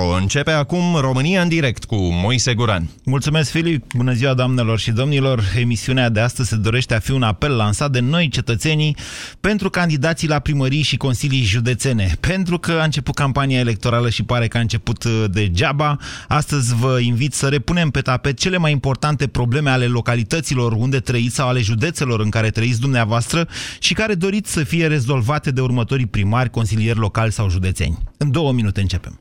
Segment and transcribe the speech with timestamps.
[0.00, 0.14] Pro.
[0.14, 2.90] Începe acum România în direct cu Moise Guran.
[3.04, 3.92] Mulțumesc, Filip.
[3.94, 5.42] Bună ziua, doamnelor și domnilor.
[5.56, 8.96] Emisiunea de astăzi se dorește a fi un apel lansat de noi cetățenii
[9.40, 12.16] pentru candidații la primării și consilii județene.
[12.20, 15.96] Pentru că a început campania electorală și pare că a început uh, degeaba,
[16.28, 21.34] astăzi vă invit să repunem pe tapet cele mai importante probleme ale localităților unde trăiți
[21.34, 23.48] sau ale județelor în care trăiți dumneavoastră
[23.78, 27.98] și care doriți să fie rezolvate de următorii primari, consilieri locali sau județeni.
[28.16, 29.20] În două minute începem.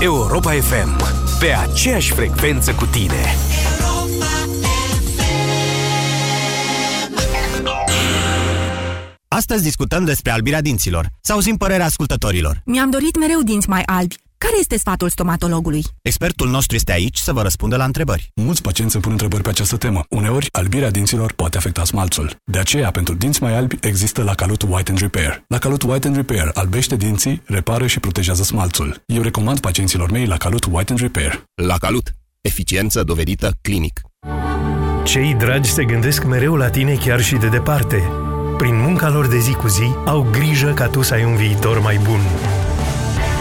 [0.00, 0.96] Europa FM.
[1.38, 3.34] Pe aceeași frecvență cu tine.
[9.28, 11.08] Astăzi discutăm despre albirea dinților.
[11.20, 12.60] Să auzim părerea ascultătorilor.
[12.64, 14.16] Mi-am dorit mereu dinți mai albi.
[14.38, 15.84] Care este sfatul stomatologului?
[16.02, 18.30] Expertul nostru este aici să vă răspundă la întrebări.
[18.34, 20.04] Mulți pacienți îmi pun întrebări pe această temă.
[20.08, 22.36] Uneori, albirea dinților poate afecta smalțul.
[22.44, 25.44] De aceea, pentru dinți mai albi, există la Calut White and Repair.
[25.48, 29.02] La Calut White and Repair albește dinții, repară și protejează smalțul.
[29.06, 31.44] Eu recomand pacienților mei la Calut White and Repair.
[31.54, 32.12] La Calut.
[32.40, 34.00] Eficiență dovedită clinic.
[35.04, 38.02] Cei dragi se gândesc mereu la tine chiar și de departe.
[38.56, 41.80] Prin munca lor de zi cu zi, au grijă ca tu să ai un viitor
[41.80, 42.20] mai bun.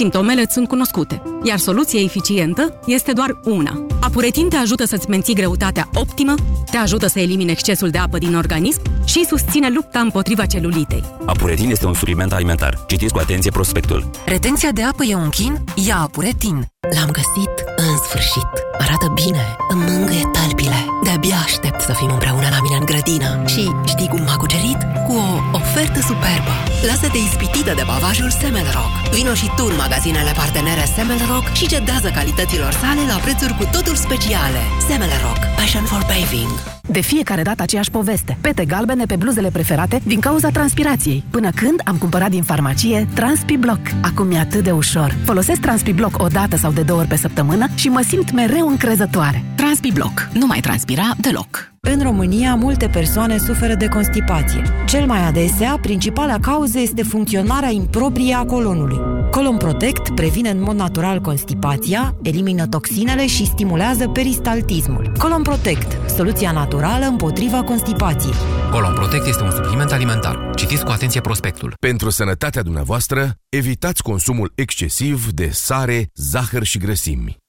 [0.00, 3.86] Simptomele sunt cunoscute, iar soluția eficientă este doar una.
[4.00, 6.34] Apuretin te ajută să-ți menții greutatea optimă,
[6.70, 11.04] te ajută să elimine excesul de apă din organism și susține lupta împotriva celulitei.
[11.26, 12.84] Apuretin este un supliment alimentar.
[12.86, 14.10] Citiți cu atenție prospectul.
[14.26, 15.64] Retenția de apă e un chin?
[15.86, 16.66] Ia Apuretin!
[16.96, 18.50] L-am găsit în sfârșit.
[18.84, 20.80] Arată bine, îmi mângâie talpile.
[21.04, 23.30] De-abia aștept să fim împreună la mine în grădină.
[23.52, 23.62] Și
[23.92, 24.80] știi cum m-a cucerit?
[25.06, 25.26] Cu o
[25.60, 26.54] ofertă superbă.
[26.88, 28.92] Lasă-te ispitită de bavajul Semelrock.
[29.14, 33.96] Vino și tu în magazinele partenere Semelrock și cedează calităților sale la prețuri cu totul
[34.04, 34.60] speciale.
[34.88, 35.40] Semelrock.
[35.58, 36.54] Passion for paving.
[36.98, 38.36] De fiecare dată aceeași poveste.
[38.40, 41.24] Pete galbene pe bluzele preferate din cauza transpirației.
[41.30, 43.80] Până când am cumpărat din farmacie TranspiBlock.
[44.02, 45.16] Acum e atât de ușor.
[45.24, 49.44] Folosesc TranspiBlock o dată sau de două ori pe săptămână și mă simt mereu încrezătoare.
[49.56, 50.28] TranspiBlock.
[50.32, 51.70] Nu mai transpira deloc.
[51.80, 54.62] În România, multe persoane suferă de constipație.
[54.86, 58.96] Cel mai adesea, principala cauză este funcționarea improprie a colonului.
[59.30, 65.12] Colon Protect previne în mod natural constipația, elimină toxinele și stimulează peristaltismul.
[65.18, 68.34] Colon Protect, soluția naturală împotriva constipației.
[68.70, 70.50] Colon Protect este un supliment alimentar.
[70.54, 71.74] Citiți cu atenție prospectul.
[71.80, 77.39] Pentru sănătatea dumneavoastră, evitați consumul excesiv de sare, zahăr și grăsimi.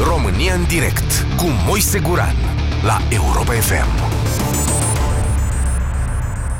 [0.00, 2.34] România în direct cu Moise Guran
[2.82, 4.22] la Europa FM.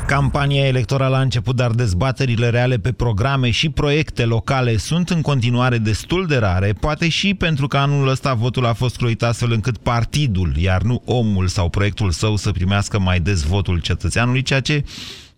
[0.05, 5.77] Campania electorală a început, dar dezbaterile reale pe programe și proiecte locale sunt în continuare
[5.77, 9.77] destul de rare, poate și pentru că anul ăsta votul a fost croit astfel încât
[9.77, 14.83] partidul, iar nu omul sau proiectul său să primească mai des votul cetățeanului, ceea ce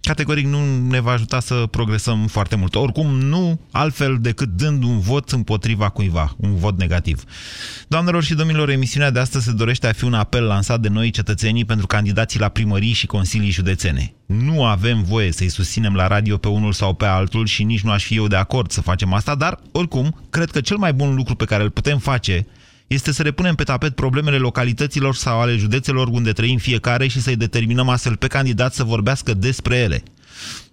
[0.07, 2.75] categoric nu ne va ajuta să progresăm foarte mult.
[2.75, 7.23] Oricum, nu altfel decât dând un vot împotriva cuiva, un vot negativ.
[7.87, 11.09] Doamnelor și domnilor, emisiunea de astăzi se dorește a fi un apel lansat de noi
[11.09, 14.13] cetățenii pentru candidații la primării și consilii județene.
[14.25, 17.91] Nu avem voie să-i susținem la radio pe unul sau pe altul și nici nu
[17.91, 21.15] aș fi eu de acord să facem asta, dar, oricum, cred că cel mai bun
[21.15, 22.47] lucru pe care îl putem face
[22.87, 27.35] este să repunem pe tapet problemele localităților sau ale județelor unde trăim fiecare și să-i
[27.35, 30.03] determinăm astfel pe candidat să vorbească despre ele.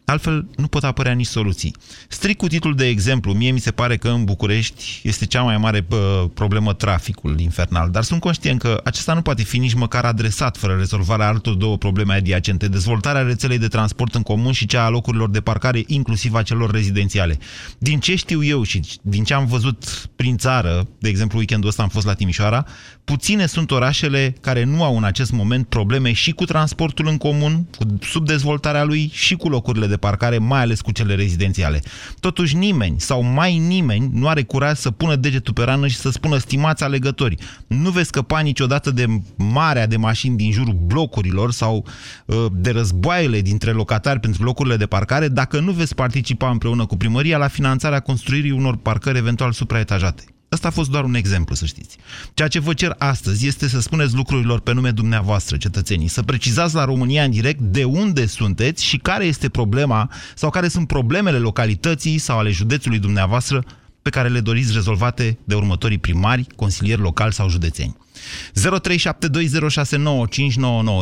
[0.06, 1.74] Altfel, nu pot apărea nici soluții.
[2.08, 5.58] Strict cu titlul de exemplu, mie mi se pare că în București este cea mai
[5.58, 10.04] mare pă, problemă traficul infernal, dar sunt conștient că acesta nu poate fi nici măcar
[10.04, 14.84] adresat fără rezolvarea altor două probleme adiacente, dezvoltarea rețelei de transport în comun și cea
[14.84, 17.38] a locurilor de parcare, inclusiv a celor rezidențiale.
[17.78, 21.82] Din ce știu eu și din ce am văzut prin țară, de exemplu weekendul ăsta
[21.82, 22.66] am fost la Timișoara,
[23.04, 27.66] puține sunt orașele care nu au în acest moment probleme și cu transportul în comun,
[27.78, 31.82] cu subdezvoltarea lui și cu locurile de de parcare, mai ales cu cele rezidențiale.
[32.20, 36.10] Totuși nimeni sau mai nimeni nu are curaj să pună degetul pe rană și să
[36.10, 37.36] spună stimați alegători.
[37.66, 39.06] Nu veți scăpa niciodată de
[39.36, 41.86] marea de mașini din jurul blocurilor sau
[42.26, 46.96] uh, de războaiele dintre locatari pentru locurile de parcare dacă nu veți participa împreună cu
[46.96, 50.33] primăria la finanțarea construirii unor parcări eventual supraetajate.
[50.54, 51.96] Asta a fost doar un exemplu, să știți.
[52.34, 56.74] Ceea ce vă cer astăzi este să spuneți lucrurilor pe nume dumneavoastră, cetățenii, să precizați
[56.74, 61.38] la România în direct de unde sunteți și care este problema sau care sunt problemele
[61.38, 63.64] localității sau ale județului dumneavoastră
[64.02, 67.96] pe care le doriți rezolvate de următorii primari, consilieri locali sau județeni.
[67.98, 68.02] 0372069599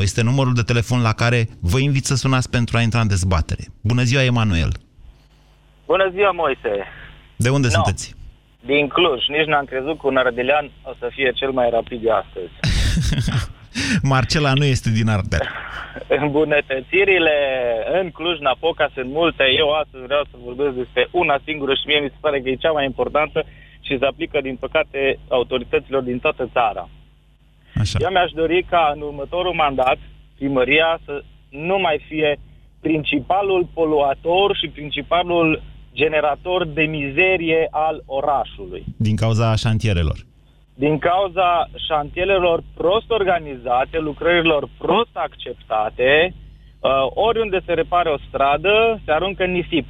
[0.03, 3.67] este numărul de telefon la care vă invit să sunați pentru a intra în dezbatere.
[3.81, 4.73] Bună ziua, Emanuel!
[5.87, 6.85] Bună ziua, Moise!
[7.37, 7.73] De unde No.
[7.73, 8.15] sunteți?
[8.71, 9.21] Din Cluj.
[9.29, 12.53] Nici n-am crezut că un ardelean o să fie cel mai rapid de astăzi.
[14.13, 15.49] Marcela nu este din Ardeal.
[16.23, 17.37] Îmbunătățirile
[18.01, 19.45] în Cluj-Napoca sunt multe.
[19.59, 22.55] Eu astăzi vreau să vorbesc despre una singură și mie mi se pare că e
[22.55, 23.45] cea mai importantă
[23.81, 26.89] și se aplică, din păcate, autorităților din toată țara.
[27.75, 27.99] Așa.
[28.01, 29.99] Eu mi-aș dori ca în următorul mandat
[30.37, 32.39] primăria să nu mai fie
[32.81, 38.85] principalul poluator și principalul generator de mizerie al orașului.
[38.97, 40.19] Din cauza șantierelor.
[40.75, 46.35] din cauza șantierelor prost organizate, lucrărilor prost acceptate,
[46.81, 49.87] uh, oriunde se repare o stradă, se aruncă în nisip.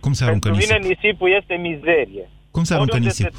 [0.00, 0.76] Cum se aruncă Pentru nisip?
[0.76, 2.24] mine nisipul este mizerie.
[2.50, 3.34] Cum se aruncă Oriunde nisip?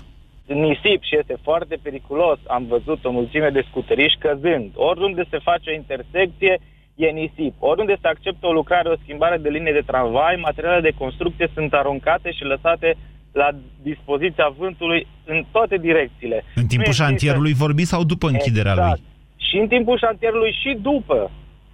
[0.48, 2.40] Se, nisip și este foarte periculos.
[2.48, 4.72] Am văzut o mulțime de scuteriști căzând.
[4.76, 6.60] Oriunde se face o intersecție,
[6.96, 7.54] e nisip.
[7.60, 11.74] Oriunde se acceptă o lucrare, o schimbare de linie de tramvai, materialele de construcție sunt
[11.74, 12.96] aruncate și lăsate
[13.32, 13.50] la
[13.82, 16.36] dispoziția vântului în toate direcțiile.
[16.56, 18.90] În Nu timpul există- șantierului vorbiți sau după închiderea exact.
[19.00, 19.02] lui?
[19.48, 21.32] Și în timpul șantierului și după.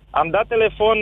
[0.09, 0.97] Am dat telefon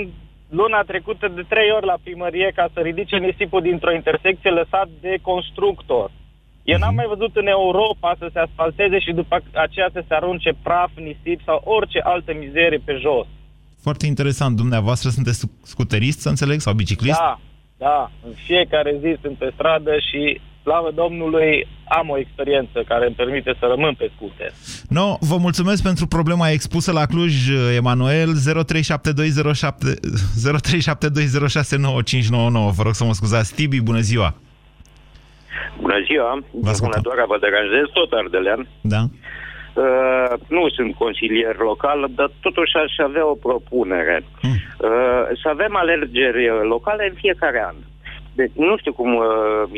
[0.50, 5.16] luna trecută de trei ori la primărie ca să ridice nisipul dintr-o intersecție lăsat de
[5.22, 6.12] constructor.
[6.64, 10.52] Eu n-am mai văzut în Europa să se asfalteze și după aceea să se arunce
[10.64, 13.28] praf, nisip sau orice altă mizerie pe jos.
[13.88, 14.56] Foarte interesant.
[14.56, 17.18] Dumneavoastră sunteți scuterist, să înțeleg, sau biciclist?
[17.18, 17.39] Da,
[17.78, 18.12] da.
[18.28, 23.56] În fiecare zi sunt pe stradă și, slavă Domnului, am o experiență care îmi permite
[23.60, 24.51] să rămân pe scooter.
[24.89, 28.36] No, vă mulțumesc pentru problema expusă la Cluj, Emanuel.
[28.36, 30.00] 037207 0372069599.
[32.78, 33.54] Vă rog să mă scuzați.
[33.54, 34.36] Tibi, bună ziua!
[35.81, 38.68] Bună ziua, bună doar vă deranjez, tot ardelean.
[38.81, 39.10] Da?
[39.86, 44.16] Uh, nu sunt consilier local, dar totuși aș avea o propunere.
[44.42, 44.58] Hmm.
[44.88, 46.44] Uh, să avem alegeri
[46.74, 47.76] locale în fiecare an.
[48.40, 49.26] Deci, nu știu cum uh,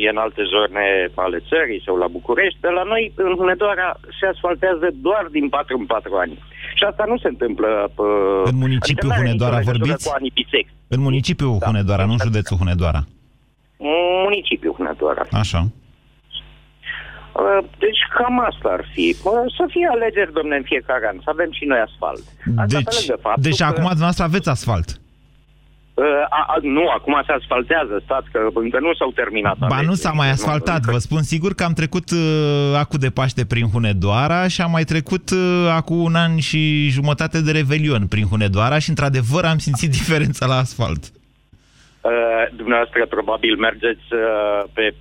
[0.05, 0.85] e în alte zone
[1.25, 5.77] ale țării sau la București, dar la noi în Hunedoara se asfaltează doar din 4
[5.77, 6.35] în 4 ani.
[6.77, 7.69] Și asta nu se întâmplă...
[7.95, 10.07] Uh, În municipiul adică n-are Hunedoara nicio legătură vorbiți?
[10.09, 10.69] Cu anii bisect.
[10.87, 11.65] În municipiul Da.
[11.65, 13.01] Hunedoara, nu în județul Hunedoara.
[14.25, 15.23] Municipiul Hunedoara.
[15.31, 15.59] Așa.
[17.33, 19.05] Uh, Deci cam asta ar fi.
[19.23, 22.23] Uh, Să fie alegeri, domne, în fiecare an, să avem și noi asfalt.
[22.61, 24.89] Asta pe Deci, lângă faptul deci că, acum dumneavoastră aveți asfalt.
[25.93, 26.05] uh,
[26.39, 29.57] a, a, nu, acum se asfaltează, stați că încă nu s-au terminat.
[29.57, 29.95] Ba nu alegerile.
[30.03, 34.47] s-a mai asfaltat, vă spun sigur că am trecut uh, acu de Paște prin Hunedoara
[34.47, 38.89] și am mai trecut uh, acu un an și jumătate de Revelion prin Hunedoara și
[38.89, 41.03] într-adevăr am simțit diferența la asfalt.
[42.01, 42.11] Uh,
[42.55, 44.93] dumneavoastră probabil mergeți uh, pe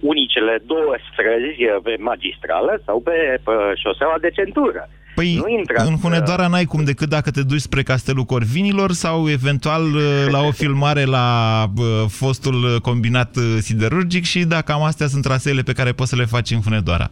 [0.00, 4.88] unicele două străzi, uh, pe magistrală sau pe, pe șoseaua de centură.
[5.14, 9.30] Păi Nu intrați, în Hunedoara n-ai cum decât dacă te duci spre Castelul Corvinilor sau
[9.30, 11.26] eventual uh, la o filmare la
[11.76, 16.16] uh, fostul combinat uh, siderurgic și da, cam astea sunt traseele pe care poți să
[16.16, 17.10] le faci în Hunedoara.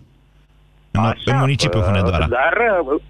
[0.90, 2.26] În, în municipiul Uh, Hunedoara.
[2.26, 2.56] Dar
[2.88, 3.00] uh,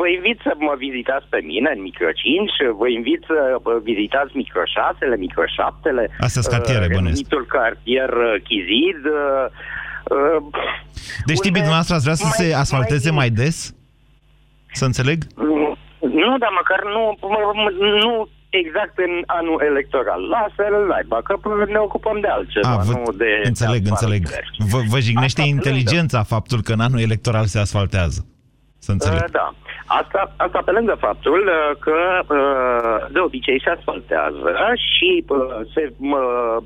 [0.00, 2.50] vă invit să mă vizitați pe mine în micro 5,
[2.80, 5.88] vă invit să uh, vizitați micro 6, micro 7
[6.26, 7.02] Astea sunt cartiere, bănuiesc.
[7.04, 9.00] renumitul cartier uh, Chizid.
[9.20, 9.44] uh,
[10.16, 10.38] uh,
[11.28, 13.56] Deci, Tibi, dumneavoastră ați vrea să se asfalteze mai des?
[14.72, 15.18] Să înțeleg?
[16.22, 17.02] Nu, dar măcar nu,
[17.34, 20.20] m- m- nu exact în anul electoral.
[20.34, 21.34] Lasă-l laiba, că
[21.76, 23.40] ne ocupăm de altceva, A, vă, nu de...
[23.44, 24.22] înțeleg, de înțeleg.
[24.24, 24.44] asfalt.
[24.72, 28.26] Vă, vă jignește Asta pe inteligența faptul că în anul electoral se asfaltează.
[28.88, 29.22] Să înțeleg.
[29.22, 29.46] Uh, Da.
[29.86, 31.98] Asta, asta pe lângă faptul uh, că
[32.36, 35.38] uh, de obicei se asfaltează și uh,
[35.74, 36.56] se uh,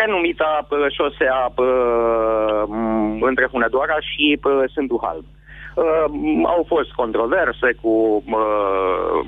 [0.00, 5.24] renumita uh, șosea uh, m, între Hunedoara și uh, Sându Halb.
[5.74, 6.04] Uh,
[6.44, 9.18] au fost controverse cu uh,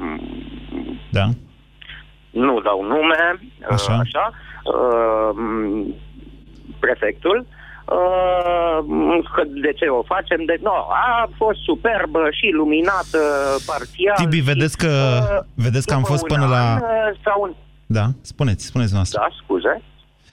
[1.10, 1.24] Da.
[2.30, 3.92] nu dau nume, uh, Așa.
[3.92, 4.30] așa
[4.64, 5.94] uh, m,
[6.80, 7.57] prefectul, uh,
[9.34, 10.44] că de ce o facem?
[10.44, 13.20] De, no, a fost superbă și luminată
[13.66, 14.16] parțial.
[14.16, 16.64] Tibi, și, vedeți că, uh, vedeți că am după fost un până an, la...
[16.82, 19.20] uh, S-au, Da, spuneți, spuneți noastră.
[19.20, 19.82] da, scuze.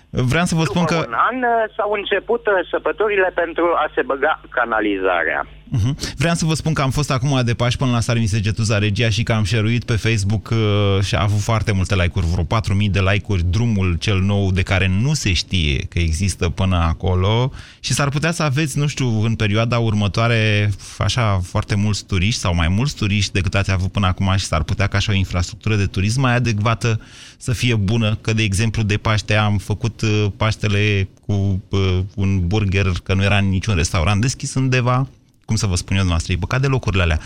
[0.09, 1.07] Vreau să vă spun După că...
[1.07, 5.45] un an uh, s-au început uh, săpătorile pentru a se băga canalizarea.
[5.73, 6.15] Uh-huh.
[6.17, 9.23] Vreau să vă spun că am fost acum de pași până la Sarmisegetuza Regia și
[9.23, 12.99] că am share pe Facebook uh, și a avut foarte multe like-uri, vreo 4.000 de
[12.99, 18.09] like-uri, drumul cel nou de care nu se știe că există până acolo și s-ar
[18.09, 22.95] putea să aveți, nu știu, în perioada următoare așa foarte mulți turiști sau mai mulți
[22.95, 26.21] turiști decât ați avut până acum și s-ar putea ca așa o infrastructură de turism
[26.21, 27.01] mai adecvată
[27.37, 32.47] să fie bună, că de exemplu de Paște am făcut uh, Paștele cu uh, un
[32.47, 35.07] burger, că nu era niciun restaurant deschis undeva,
[35.45, 37.19] cum să vă spun eu noastră, e păcat de locurile alea.
[37.19, 37.23] 0372069599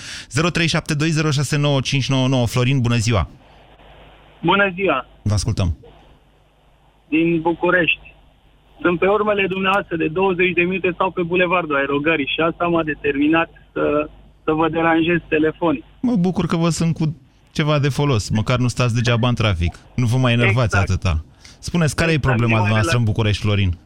[2.45, 3.29] Florin, bună ziua!
[4.41, 5.05] Bună ziua!
[5.21, 5.77] Vă ascultăm!
[7.07, 8.15] Din București.
[8.81, 12.83] Sunt pe urmele dumneavoastră de 20 de minute sau pe Bulevardul Aerogării și asta m-a
[12.83, 14.09] determinat să,
[14.43, 15.83] să vă deranjez telefonic.
[15.99, 17.15] Mă bucur că vă sunt cu
[17.51, 19.79] ceva de folos, măcar nu stați degeaba în trafic.
[19.95, 20.89] Nu vă mai enervați exact.
[20.89, 21.23] atâta.
[21.59, 22.25] Spuneți, care exact.
[22.25, 23.77] e problema noastră în București, Florin?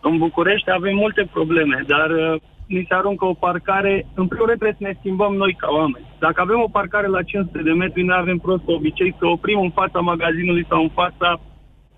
[0.00, 4.58] În București avem multe probleme, dar uh, ni se aruncă o parcare, în primul rând
[4.58, 6.06] trebuie să ne schimbăm noi ca oameni.
[6.18, 9.70] Dacă avem o parcare la 500 de metri, noi avem prost obicei să oprim în
[9.70, 11.40] fața magazinului sau în fața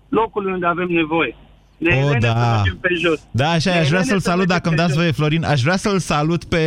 [0.09, 1.35] locului unde avem nevoie.
[1.79, 2.61] Ne oh, da.
[2.81, 3.21] pe jos.
[3.31, 6.43] Da, așa, aș vrea să-l salut, dacă îmi dați voie, Florin, aș vrea să-l salut
[6.43, 6.57] pe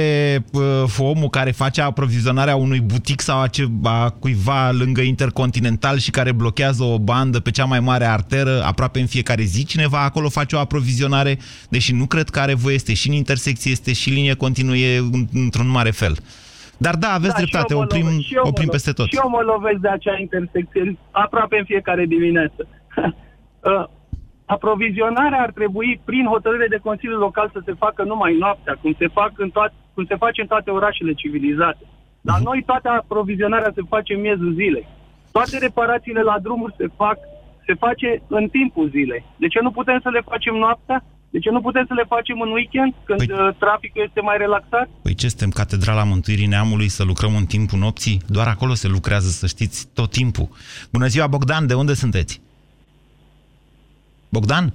[0.52, 0.62] uh,
[0.98, 6.32] omul care face aprovizionarea unui butic sau a, ce, a cuiva lângă Intercontinental și care
[6.32, 9.64] blochează o bandă pe cea mai mare arteră aproape în fiecare zi.
[9.64, 11.38] Cineva acolo face o aprovizionare,
[11.68, 14.74] deși nu cred că are voie, este și în intersecție, este și linie continuă,
[15.32, 16.16] într-un mare fel.
[16.76, 19.06] Dar da, aveți da, dreptate, oprim, lovesc, oprim peste tot.
[19.08, 22.66] Și eu mă lovesc de acea intersecție aproape în fiecare dimineață.
[24.52, 28.94] uh, aprovizionarea ar trebui prin hotărâre de Consiliul Local să se facă numai noaptea, cum
[28.98, 31.84] se, fac în toate, cum se face în toate orașele civilizate.
[32.20, 32.44] Dar mhm.
[32.48, 34.86] noi toată aprovizionarea se face în miezul zilei.
[35.32, 37.18] Toate reparațiile la drumuri se fac
[37.66, 39.24] se face în timpul zilei.
[39.36, 41.04] De ce nu putem să le facem noaptea?
[41.30, 44.36] De ce nu putem să le facem în weekend, când păi, uh, traficul este mai
[44.38, 44.88] relaxat?
[45.02, 48.20] Păi ce suntem, Catedrala Mântuirii Neamului, să lucrăm în timpul nopții?
[48.26, 50.48] Doar acolo se lucrează, să știți, tot timpul.
[50.92, 52.40] Bună ziua, Bogdan, de unde sunteți?
[54.32, 54.72] Bogdan?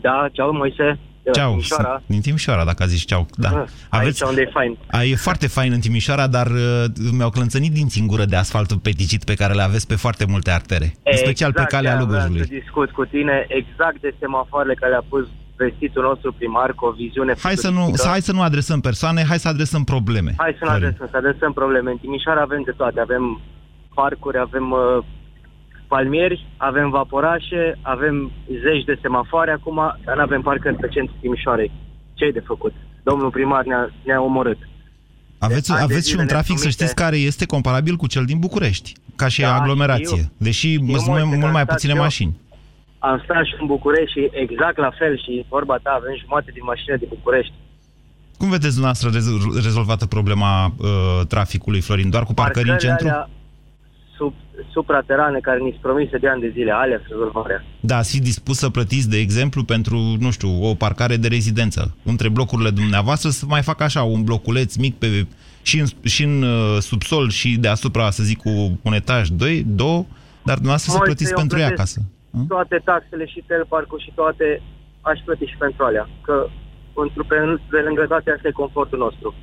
[0.00, 0.98] Da, ceau, Moise.
[1.32, 2.02] Ceau, Timișoara.
[2.06, 3.26] din Timișoara, dacă a zis ceau.
[3.34, 3.48] Da.
[3.48, 4.78] Ah, Aveți, aici unde e fain.
[4.90, 9.24] A, e foarte fain în Timișoara, dar uh, mi-au clănțănit din singură de asfaltul peticit
[9.24, 10.84] pe care le aveți pe foarte multe artere.
[10.84, 12.38] Exact, în special pe calea Lugojului.
[12.40, 16.90] să discut cu tine exact de semafoarele care le-a pus vestitul nostru primar cu o
[16.90, 20.34] viziune hai să, nu, să, hai să nu adresăm persoane, hai să adresăm probleme.
[20.36, 21.90] Hai să nu adresăm, să adresăm probleme.
[21.90, 23.00] În Timișoara avem de toate.
[23.00, 23.40] Avem
[23.94, 25.04] parcuri, avem uh,
[25.88, 28.32] palmieri, avem vaporașe, avem
[28.64, 31.70] zeci de semafoare acum, dar nu avem parcări pe centru Timișoarei.
[32.14, 32.72] ce de făcut?
[33.02, 34.58] Domnul primar ne-a, ne omorât.
[35.38, 38.92] Aveți, de aveți și un trafic, să știți, care este comparabil cu cel din București,
[39.16, 40.32] ca și da, aglomerație, știu.
[40.36, 42.36] deși știu sunt mult, mult mai puține eu, mașini.
[42.98, 46.62] Am stat și în București și exact la fel și vorba ta, avem jumate din
[46.64, 47.52] mașină din București.
[48.38, 49.10] Cum vedeți dumneavoastră
[49.62, 52.10] rezolvată problema uh, traficului, Florin?
[52.10, 53.08] Doar cu parcări în centru?
[53.08, 53.28] Alea,
[54.16, 54.34] sub,
[54.72, 57.64] supraterane care ni-s promise de ani de zile, alea rezolvarea.
[57.80, 61.96] Da, ați fi dispus să plătiți, de exemplu, pentru, nu știu, o parcare de rezidență
[62.04, 65.26] între blocurile dumneavoastră, să mai facă așa un bloculeț mic pe,
[65.62, 70.04] și în, și în uh, subsol și deasupra, să zic, cu un etaj, doi, două,
[70.48, 72.00] dar dumneavoastră să plătiți pentru ea acasă.
[72.48, 74.62] Toate taxele și telparcul și toate
[75.00, 76.46] aș plăti și pentru alea, că
[76.94, 77.36] pentru pe,
[77.70, 79.34] pe lângă toate astea e confortul nostru.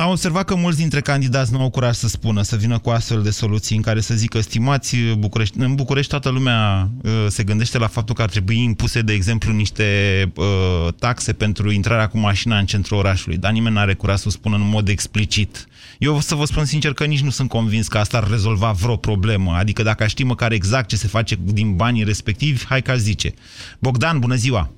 [0.00, 3.22] Am observat că mulți dintre candidați nu au curaj să spună, să vină cu astfel
[3.22, 7.78] de soluții în care să zică, stimați București, în București toată lumea uh, se gândește
[7.78, 12.58] la faptul că ar trebui impuse, de exemplu, niște uh, taxe pentru intrarea cu mașina
[12.58, 15.66] în centrul orașului, dar nimeni nu are curaj să o spună în mod explicit.
[15.98, 18.72] Eu o să vă spun sincer că nici nu sunt convins că asta ar rezolva
[18.72, 19.52] vreo problemă.
[19.52, 23.34] Adică dacă știm măcar exact ce se face din banii respectivi, hai că zice.
[23.78, 24.70] Bogdan, bună ziua!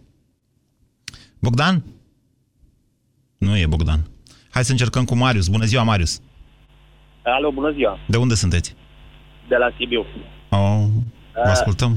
[1.38, 1.84] Bogdan?
[3.38, 4.11] Nu e Bogdan.
[4.54, 5.48] Hai să încercăm cu Marius.
[5.48, 6.22] Bună ziua, Marius!
[7.22, 7.98] Alo, bună ziua!
[8.06, 8.76] De unde sunteți?
[9.48, 10.06] De la Sibiu.
[10.48, 10.84] Oh,
[11.34, 11.92] vă ascultăm.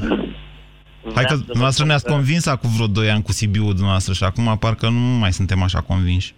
[1.16, 4.90] Hai că dumneavoastră ne-ați convins acum vreo 2 ani cu Sibiu dumneavoastră și acum parcă
[4.90, 6.34] nu mai suntem așa convinși.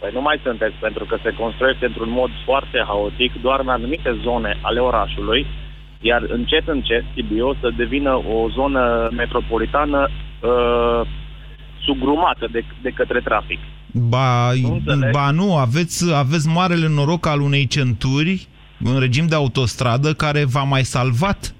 [0.00, 4.20] Păi nu mai sunteți, pentru că se construiește într-un mod foarte haotic, doar în anumite
[4.22, 5.46] zone ale orașului,
[6.00, 11.00] iar încet, încet, Sibiu să devină o zonă metropolitană uh,
[11.84, 13.58] sugrumată de, de către trafic.
[13.92, 18.48] Ba nu, ba nu aveți, aveți marele noroc al unei centuri
[18.84, 21.54] în regim de autostradă care v-a mai salvat.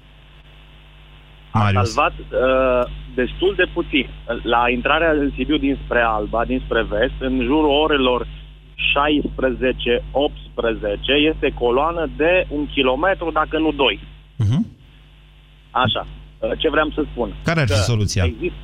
[1.53, 1.81] Marius.
[1.81, 4.09] A salvat uh, destul de puțin.
[4.43, 8.27] La intrarea în Sibiu dinspre Alba, dinspre vest, în jurul orelor 16-18
[11.31, 13.99] este coloană de un kilometru, dacă nu doi.
[14.43, 14.61] Uh-huh.
[15.71, 16.07] Așa.
[16.39, 17.35] Uh, ce vreau să spun?
[17.43, 18.23] Care ar fi soluția?
[18.23, 18.57] Există,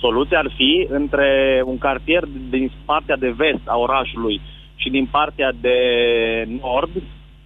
[0.00, 4.40] Soluția ar fi între un cartier din partea de vest a orașului
[4.74, 5.76] și din partea de
[6.60, 6.90] nord,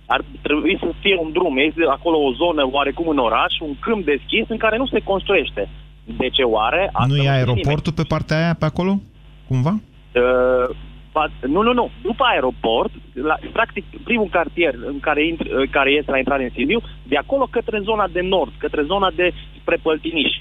[0.07, 1.57] ar trebui să fie un drum.
[1.59, 5.69] Este acolo o zonă oarecum în oraș, un câmp deschis în care nu se construiește.
[6.05, 6.91] De ce oare?
[6.93, 9.01] Asta Nu e știe aeroportul pe partea aia, pe acolo?
[9.49, 9.73] Cumva?
[9.73, 10.77] Uh,
[11.13, 11.91] ba- nu, nu, nu.
[12.03, 16.51] După aeroport, la, practic primul cartier în care, intri, uh, care este la intrare în
[16.55, 20.33] Sibiu, de acolo către zona de nord, către zona de spre Păltiniș.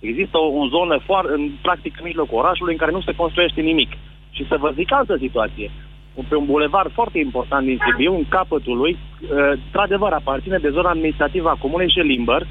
[0.00, 3.60] Există o, o zonă foarte, în, practic în mijlocul orașului în care nu se construiește
[3.60, 3.90] nimic.
[4.30, 5.70] Și să vă zic altă situație.
[6.28, 9.28] Pe un bulevard foarte important din Sibiu, în capătul lui, uh,
[9.64, 12.46] într-adevăr aparține de zona administrativă a comunei Jelimber,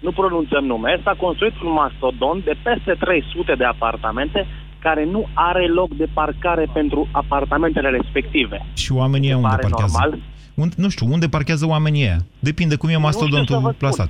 [0.00, 4.46] nu pronunțăm nume, s-a construit un mastodon de peste 300 de apartamente
[4.78, 8.66] care nu are loc de parcare pentru apartamentele respective.
[8.74, 9.96] Și oamenii ăia unde pare parchează?
[10.00, 10.20] normal?
[10.54, 12.18] Unde, nu știu, unde parchează oamenii ăia?
[12.38, 14.08] Depinde cum e știu să vă mastodontul spun.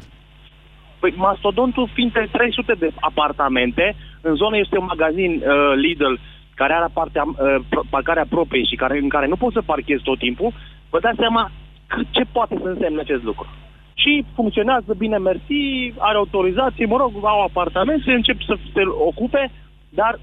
[1.01, 1.15] Plasat.
[1.15, 6.15] Păi mastodontul fiind pe 300 de apartamente, în zonă este un magazin uh, Lidl
[6.55, 7.37] care are partea, uh,
[7.69, 10.53] pro- parcarea proprie și care, în care nu poți să parchezi tot timpul,
[10.91, 11.51] vă dați seama
[11.87, 13.47] cât, ce poate să însemne acest lucru.
[13.95, 19.51] Și funcționează bine, mersi, are autorizație, mă rog, au apartament, se încep să se ocupe,
[19.89, 20.21] dar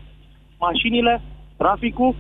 [0.60, 1.22] mașinile,
[1.58, 2.16] traficul,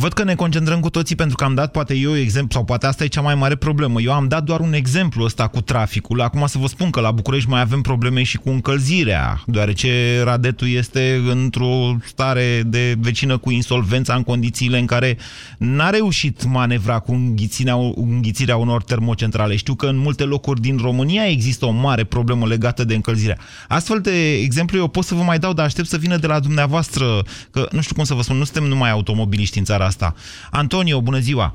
[0.00, 2.86] Văd că ne concentrăm cu toții pentru că am dat poate eu exemplu, sau poate
[2.86, 4.00] asta e cea mai mare problemă.
[4.00, 6.20] Eu am dat doar un exemplu ăsta cu traficul.
[6.20, 10.68] Acum să vă spun că la București mai avem probleme și cu încălzirea, deoarece Radetul
[10.68, 15.18] este într-o stare de vecină cu insolvența în condițiile în care
[15.58, 19.56] n-a reușit manevra cu înghițirea, înghițirea unor termocentrale.
[19.56, 23.38] Știu că în multe locuri din România există o mare problemă legată de încălzirea.
[23.68, 26.40] Astfel de exemplu eu pot să vă mai dau, dar aștept să vină de la
[26.40, 27.04] dumneavoastră,
[27.50, 30.14] că nu știu cum să vă spun, nu suntem numai automobiliști în țara asta.
[30.50, 31.54] Antonio, bună ziua!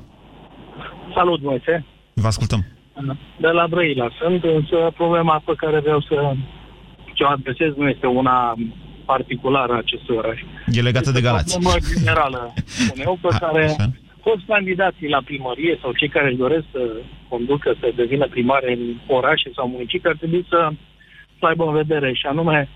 [1.14, 1.84] Salut, Moise.
[2.14, 2.60] Vă ascultăm.
[3.36, 6.32] De la Brăila sunt, însă problema pe care vreau să
[7.14, 8.54] ce o adresez nu este una
[9.04, 10.40] particulară a acestui oraș.
[10.66, 11.56] E legată de Galați.
[11.56, 13.76] O problemă generală, spun eu, pe care
[14.22, 16.82] toți candidații la primărie sau cei care își doresc să
[17.28, 20.70] conducă, să devină primare în orașe sau municipii, ar trebui să,
[21.38, 22.68] să aibă în vedere și anume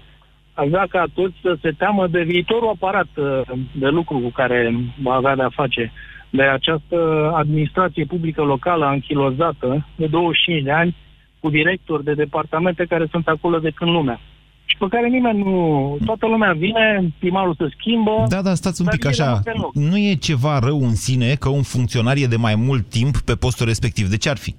[0.60, 3.40] aș vrea ca toți să se teamă de viitorul aparat uh,
[3.72, 5.92] de lucru cu care va avea de-a face
[6.30, 6.98] de această
[7.34, 10.96] administrație publică locală anchilozată de 25 de ani
[11.40, 14.20] cu directori de departamente care sunt acolo de când lumea.
[14.64, 15.96] Și pe care nimeni nu...
[16.04, 18.24] Toată lumea vine, primarul se schimbă...
[18.28, 19.24] Da, da, stați un dar pic el așa.
[19.24, 19.74] rămâne pe loc.
[19.74, 23.34] Nu e ceva rău în sine că un funcționar e de mai mult timp pe
[23.34, 24.06] postul respectiv.
[24.06, 24.54] De ce ar fi?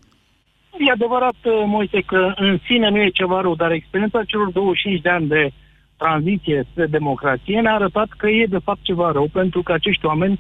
[0.88, 5.02] E adevărat, uh, Moise, că în sine nu e ceva rău, dar experiența celor 25
[5.02, 5.52] de ani de
[6.04, 10.40] tranziție spre democrație ne-a arătat că e de fapt ceva rău, pentru că acești oameni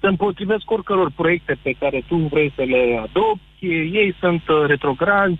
[0.00, 3.64] se împotrivesc oricăror proiecte pe care tu vrei să le adopți,
[4.00, 5.38] ei sunt uh, retrogradi.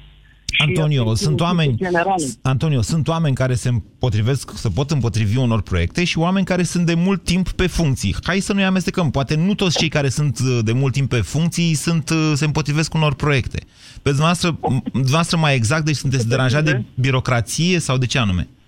[0.52, 2.24] și Antonio, atunci sunt în oameni, generale.
[2.42, 6.86] Antonio, sunt oameni care se împotrivesc, se pot împotrivi unor proiecte și oameni care sunt
[6.86, 8.14] de mult timp pe funcții.
[8.22, 9.10] Hai să nu-i amestecăm.
[9.10, 12.44] Poate nu toți cei care sunt uh, de mult timp pe funcții sunt, uh, se
[12.44, 13.58] împotrivesc unor proiecte.
[14.02, 18.42] Pe dumneavoastră, m- dumneavoastră mai exact, deci sunteți deranjat de birocrație sau de ce anume?
[18.42, 18.59] E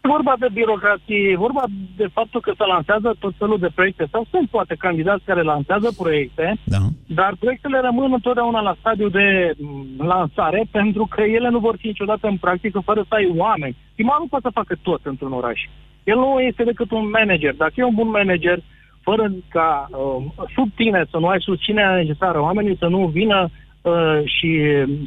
[0.00, 1.64] vorba de birocrație, e vorba
[1.96, 5.88] de faptul că se lansează tot felul de proiecte sau sunt poate candidați care lansează
[5.96, 6.78] proiecte, da.
[7.06, 11.86] dar proiectele rămân întotdeauna la stadiu de m, lansare pentru că ele nu vor fi
[11.86, 13.76] niciodată în practică fără să ai oameni.
[13.94, 15.60] Primarul nu poate să facă tot într-un oraș.
[16.04, 17.54] El nu este decât un manager.
[17.54, 18.58] Dacă e un bun manager,
[19.00, 23.50] fără ca uh, sub tine să nu ai susținerea necesară, oamenii să nu vină
[23.82, 24.50] uh, și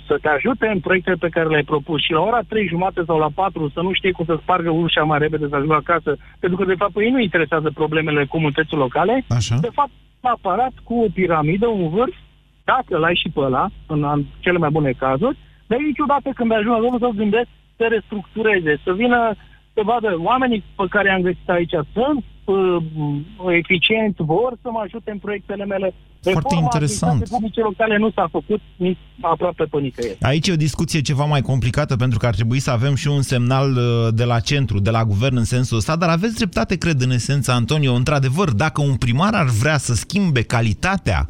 [0.07, 3.17] să te ajute în proiectele pe care le-ai propus și la ora 3 jumate sau
[3.17, 6.57] la 4 să nu știi cum să spargă ușa mai repede să ajungă acasă, pentru
[6.57, 9.57] că de fapt pe ei nu interesează problemele comunității locale, Așa.
[9.61, 12.15] de fapt un aparat cu o piramidă, un vârf,
[12.63, 16.29] dacă îl ai și pe ăla, în an- cele mai bune cazuri, dar ei niciodată
[16.35, 19.35] când ajung acolo să gândesc să restructureze, să vină
[19.73, 25.11] să vadă oamenii pe care i-am găsit aici sunt uh, eficienți, vor să mă ajute
[25.11, 25.93] în proiectele mele.
[26.23, 27.11] Reforma interesant.
[27.11, 30.17] administrației publice locale nu s-a făcut nici aproape pe nicăieri.
[30.21, 33.21] Aici e o discuție ceva mai complicată pentru că ar trebui să avem și un
[33.21, 37.01] semnal uh, de la centru, de la guvern în sensul ăsta, dar aveți dreptate, cred,
[37.01, 37.93] în esență, Antonio.
[37.93, 41.27] Într-adevăr, dacă un primar ar vrea să schimbe calitatea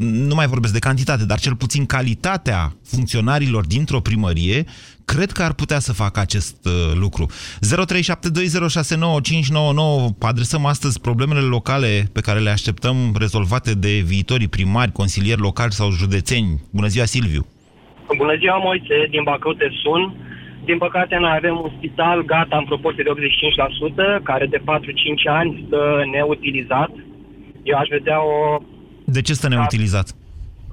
[0.00, 4.64] nu mai vorbesc de cantitate, dar cel puțin calitatea funcționarilor dintr-o primărie,
[5.14, 6.72] cred că ar putea să facă acest uh,
[7.04, 7.24] lucru.
[7.26, 7.30] 0372069599
[10.32, 15.90] adresăm astăzi problemele locale pe care le așteptăm rezolvate de viitorii primari, consilieri locali sau
[15.90, 16.50] județeni.
[16.78, 17.46] Bună ziua, Silviu!
[18.16, 20.02] Bună ziua, Moise, din Bacău te sun.
[20.64, 23.10] Din păcate, noi avem un spital gata în proporție de
[24.20, 24.62] 85%, care de 4-5
[25.24, 25.80] ani stă
[26.12, 26.90] neutilizat.
[27.62, 28.62] Eu aș vedea o...
[29.04, 30.06] De ce stă neutilizat?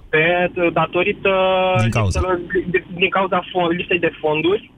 [0.09, 1.31] Pe, datorită
[1.81, 2.19] Din cauza.
[2.19, 4.71] lipselor- de- din cauza fond, lipsei de fonduri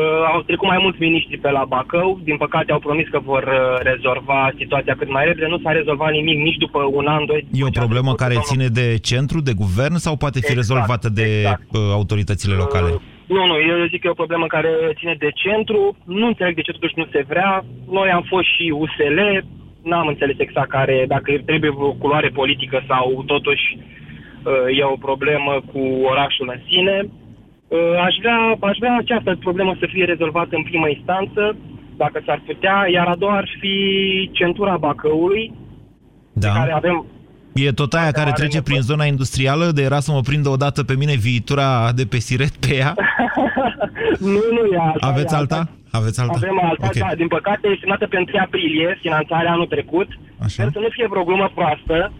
[0.32, 3.78] au trecut mai mulți miniștri pe la Bacău, din păcate au promis că vor uh,
[3.90, 7.46] rezolva situația cât mai repede, nu s-a rezolvat nimic nici după un an, doi.
[7.52, 11.22] E o problemă care ține de centru, de guvern sau poate fi Exact, rezolvată de
[11.38, 11.68] exact.
[11.72, 12.90] uh, autoritățile locale?
[13.26, 16.60] Nu, nu, eu zic că e o problemă care ține de centru, nu înțeleg de
[16.66, 17.64] ce totuși nu se vrea.
[17.90, 19.18] Noi am fost și USL,
[19.82, 23.82] n-am înțeles exact care, dacă trebuie o culoare politică sau totuși uh,
[24.78, 25.80] e o problemă cu
[26.12, 26.96] orașul în sine.
[27.68, 28.38] Uh, Aș vrea,
[28.70, 31.56] aș vrea această problemă să fie rezolvată în primă instanță,
[31.96, 33.76] dacă s-ar putea, iar a doua ar fi
[34.32, 35.52] centura Bacăului,
[36.32, 36.52] Da.
[36.52, 37.06] care avem
[37.54, 40.94] E tot aia care trece prin zona industrială, de era să mă prindă odată pe
[40.96, 42.94] mine viitura de pe siret pe ea?
[44.32, 45.06] Nu, nu e alta.
[45.06, 45.68] Aveți e alta?
[45.90, 46.32] Aveți alta?
[46.36, 46.96] Avem alta, Ok.
[46.98, 50.08] da, din păcate e semnată pe 1 aprilie, finanțarea anul trecut.
[50.46, 52.12] Sper să nu fie vreo glumă proastă.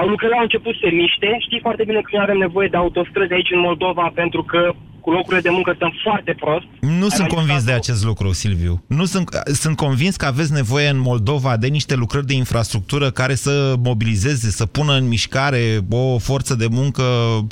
[0.00, 1.28] Au lucrările au început să se miște.
[1.46, 4.60] Știi foarte bine că noi avem nevoie de autostrăzi aici în Moldova pentru că
[5.00, 6.66] cu locurile de muncă stăm foarte prost.
[6.80, 8.84] Nu sunt Ai convins de acest lucru, Silviu.
[8.86, 13.34] Nu sunt, sunt convins că aveți nevoie în Moldova de niște lucrări de infrastructură care
[13.34, 17.02] să mobilizeze, să pună în mișcare o forță de muncă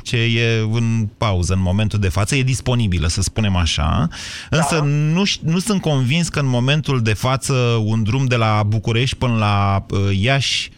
[0.03, 4.09] ce e în pauză în momentul de față, e disponibilă, să spunem așa.
[4.51, 4.85] Însă Da.
[4.85, 9.17] nu, ș- nu sunt convins că în momentul de față un drum de la București
[9.17, 10.78] până la uh, Iași uh,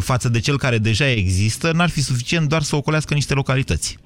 [0.00, 3.98] față de cel care deja există, n-ar fi suficient doar să ocolească niște localități.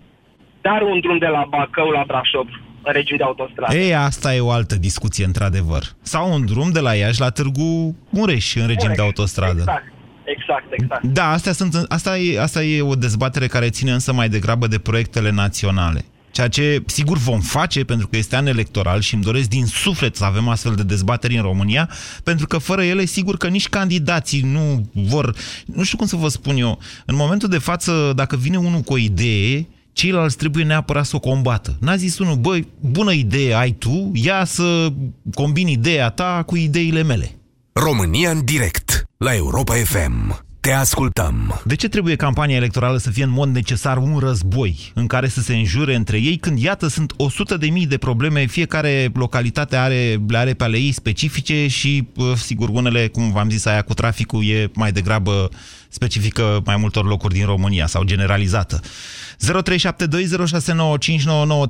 [0.61, 2.47] Dar un drum de la Bacău la Brașov,
[2.83, 3.77] în regim de autostradă.
[3.77, 5.83] Ei, asta e o altă discuție, într-adevăr.
[6.03, 9.61] Sau un drum de la Iași la Târgu Mureș, în regim de autostradă.
[9.61, 9.93] Exact,
[10.25, 11.03] exact, exact.
[11.05, 14.79] Da, astea sunt, asta, e, asta e o dezbatere care ține însă mai degrabă de
[14.79, 16.05] proiectele naționale.
[16.31, 20.17] Ceea ce, sigur, vom face, pentru că este an electoral și îmi doresc din suflet
[20.17, 21.91] să avem astfel de dezbateri în România,
[22.25, 25.35] pentru că fără ele, sigur că nici candidații nu vor...
[25.65, 26.79] Nu știu cum să vă spun eu.
[27.07, 31.21] În momentul de față, dacă vine unul cu o idee, ceilalți trebuie neapărat să o
[31.21, 31.77] combată.
[31.81, 34.93] N-a zis unul, băi, bună idee ai tu, ia să
[35.35, 37.35] combini ideea ta cu ideile mele.
[37.73, 40.50] România în direct la Europa FM.
[40.61, 41.61] Te ascultăm.
[41.65, 45.41] De ce trebuie campania electorală să fie în mod necesar un război în care să
[45.41, 50.21] se înjure între ei, când, iată, sunt 100 de mii de probleme, fiecare localitate are,
[50.29, 53.95] le are pe ale ei specifice și, uh, sigur, unele, cum v-am zis, aia cu
[53.95, 55.49] traficul e mai degrabă
[55.89, 58.81] specifică mai multor locuri din România sau generalizată.
[58.81, 58.85] 0372069599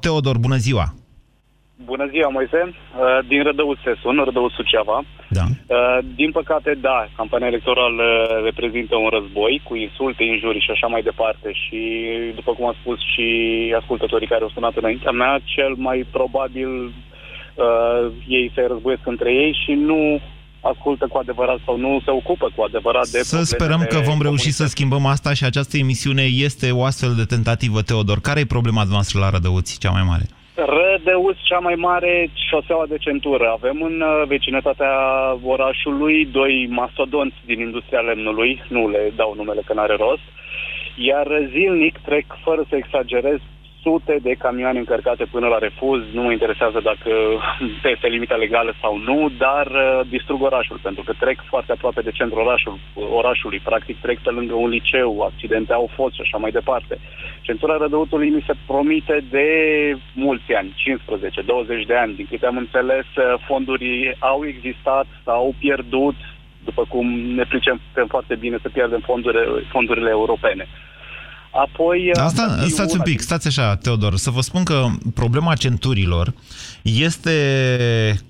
[0.01, 0.95] Teodor, bună ziua!
[1.85, 2.61] Bună ziua, Moise.
[2.69, 4.99] Uh, Din Rădăuț se sun, Rădăuț Suceava.
[5.29, 5.45] Da.
[5.51, 8.05] Uh, Din păcate, da, campania electorală
[8.45, 11.81] reprezintă un război cu insulte, injurii și așa mai departe și,
[12.35, 13.29] după cum am spus și
[13.81, 19.53] ascultătorii care au sunat înaintea mea, cel mai probabil uh, ei se războiesc între ei
[19.65, 20.21] și nu
[20.61, 24.51] ascultă cu adevărat sau nu se ocupă cu adevărat de Să sperăm că vom reuși
[24.51, 28.21] să schimbăm asta și această emisiune este o astfel de tentativă, Teodor.
[28.21, 30.25] Care e problema noastră la Rădăuți, cea mai mare?
[30.65, 33.49] Rădăuț, cea mai mare șoseaua de centură.
[33.49, 34.95] Avem în uh, vecinătatea
[35.45, 40.23] orașului doi mastodonți din industria lemnului, nu le dau numele că n-are rost,
[40.97, 43.39] iar zilnic trec, fără să exagerez,
[43.83, 46.03] sute de camioane încărcate până la refuz.
[46.13, 47.13] Nu mă interesează dacă
[47.83, 52.11] peste limita legală sau nu, dar uh, distrug orașul, pentru că trec foarte aproape de
[52.11, 53.61] centrul orașul, orașului.
[53.65, 56.99] Practic trec pe lângă un liceu, accidente au fost și așa mai departe.
[57.41, 59.49] Centura Rădăutului mi se promite de
[60.15, 60.75] mulți ani,
[61.83, 62.15] 15-20 de ani.
[62.15, 66.15] Din câte am înțeles, uh, fonduri au existat, au pierdut,
[66.65, 70.67] după cum ne pricem foarte bine să pierdem fondurile, fondurile europene.
[71.51, 72.11] Apoi...
[72.15, 74.87] Asta, ar fi stați un una pic, din- stați așa, Teodor, să vă spun că
[75.15, 76.33] problema centurilor
[76.83, 77.35] este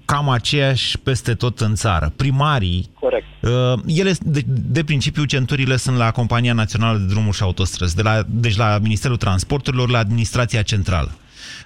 [0.05, 2.13] cam aceeași peste tot în țară.
[2.17, 3.27] Primarii, Corect.
[3.41, 8.03] uh, ele, de, de principiu, centurile sunt la Compania Națională de Drumuri și Autostrăzi, de
[8.03, 11.11] la, deci la Ministerul Transporturilor, la Administrația Centrală.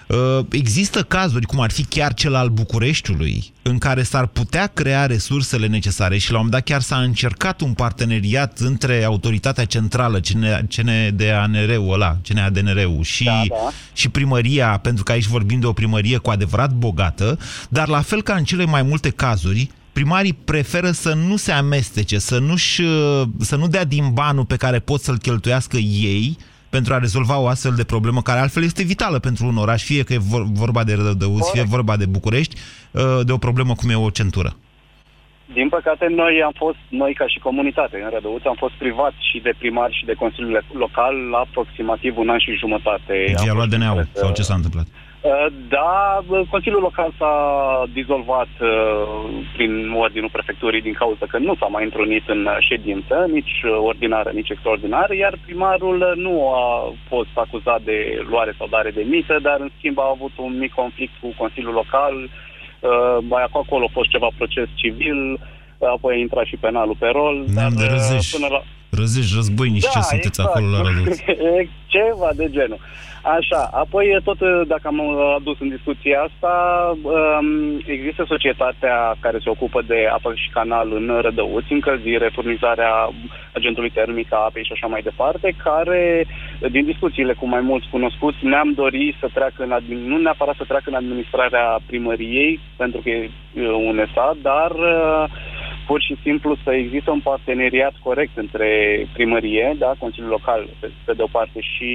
[0.08, 5.06] Uh, Există cazuri, cum ar fi chiar cel al Bucureștiului, în care s-ar putea crea
[5.06, 10.20] resursele necesare și la un moment dat chiar s-a încercat un parteneriat între autoritatea centrală,
[10.68, 13.70] CNDANR-ul ăla, CNADNR-ul și, Da, da.
[13.92, 17.38] și primăria, pentru că aici vorbim de o primărie cu adevărat bogată,
[17.68, 22.18] dar la fel ca în cele mai multe cazuri, primarii preferă să nu se amestece,
[22.18, 22.82] să, nu-și,
[23.38, 26.36] să nu dea din banul pe care pot să-l cheltuiască ei
[26.76, 30.02] pentru a rezolva o astfel de problemă care altfel este vitală pentru un oraș, fie
[30.06, 33.88] că e vor- vorba de Rădăuți, fie vorba de București, uh, de o problemă cum
[33.90, 34.50] e o centură.
[35.58, 39.38] Din păcate, noi am fost, noi ca și comunitate în Rădăuț, am fost privați și
[39.46, 43.14] de primari și de Consiliul Local la aproximativ un an și jumătate.
[43.26, 44.86] Vi-a Am luat fost DNA-ul printre- sau ce s-a întâmplat?
[44.86, 45.03] Uh,
[45.68, 47.34] Da, bă, Consiliul Local s-a
[47.92, 48.68] dizolvat uh,
[49.56, 53.76] prin ordinul prefecturii din cauza că nu s-a mai întrunit în uh, ședință, nici uh,
[53.90, 59.04] ordinară, nici extraordinară, iar primarul uh, nu a fost acuzat de luare sau dare de
[59.10, 63.84] mită, dar în schimb a avut un mic conflict cu Consiliul Local, uh, mai acolo
[63.84, 65.40] a fost ceva proces civil,
[65.94, 67.44] apoi a intrat și penalul pe rol.
[67.54, 68.36] Ne-am de dar, uh, răzești.
[68.36, 68.60] Până la,
[68.98, 70.48] Răzești războinici ce sunteți exact.
[70.48, 71.18] acolo la Răduț.
[71.86, 72.80] Ceva de genul.
[73.38, 76.54] Așa, apoi tot dacă am uh, adus în discuția asta,
[77.02, 82.92] um, există societatea care se ocupă de apă și canal în Rădăuți, încălzire, furnizarea
[83.52, 86.26] agentului termic a apei și așa mai departe, care,
[86.70, 90.64] din discuțiile cu mai mulți cunoscuți, ne-am dorit să treacă în, admin- nu neapărat să
[90.64, 95.24] treacă în administrarea primăriei, pentru că e uh, un stat, dar uh,
[95.86, 98.68] pur și simplu să există un parteneriat corect între
[99.12, 101.90] primărie, da, Consiliul Local, pe, pe de o parte, și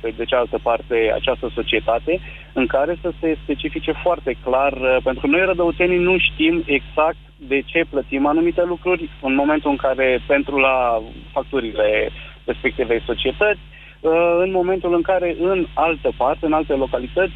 [0.00, 2.20] pe de cealaltă parte această societate,
[2.52, 7.22] în care să se specifice foarte clar, uh, pentru că noi rădăutenii nu știm exact
[7.36, 12.10] de ce plătim anumite lucruri în momentul în care, pentru la facturile
[12.44, 13.60] respectivei societăți,
[14.00, 14.10] uh,
[14.44, 17.34] în momentul în care în altă parte, în alte localități,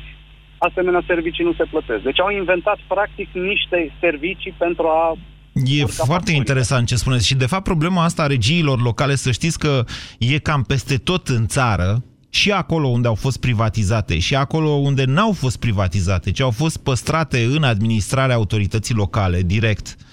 [0.59, 2.03] asemenea servicii nu se plătesc.
[2.03, 5.17] Deci au inventat practic niște servicii pentru a
[5.65, 9.59] E foarte interesant ce spuneți și de fapt problema asta a regiilor locale, să știți
[9.59, 9.85] că
[10.19, 15.05] e cam peste tot în țară, și acolo unde au fost privatizate și acolo unde
[15.05, 20.10] n-au fost privatizate, ci au fost păstrate în administrarea autorității locale, direct, uh,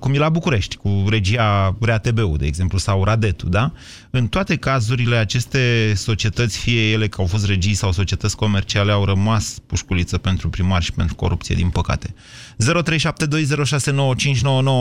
[0.00, 3.70] cum e la București, cu regia RATB-ul, de exemplu, sau Radetul, da?
[4.10, 9.04] În toate cazurile, aceste societăți, fie ele că au fost regii sau societăți comerciale, au
[9.04, 12.14] rămas pușculiță pentru primari și pentru corupție, din păcate.
[12.14, 12.16] 0372069599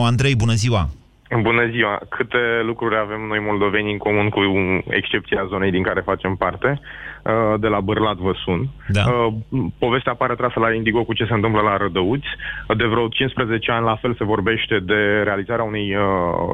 [0.05, 0.89] Andrei, bună ziua!
[1.41, 2.01] Bună ziua!
[2.09, 4.41] Câte lucruri avem noi moldoveni în comun cu
[4.89, 7.06] excepția zonei din care facem parte, uh,
[7.59, 8.67] de la Bârlat vă sun.
[8.87, 9.03] Da.
[9.11, 9.33] Uh,
[9.79, 12.27] Povestea apare trasă la Indigo cu ce se întâmplă la Rădăuți.
[12.77, 16.03] De vreo 15 ani la fel se vorbește de realizarea unei uh,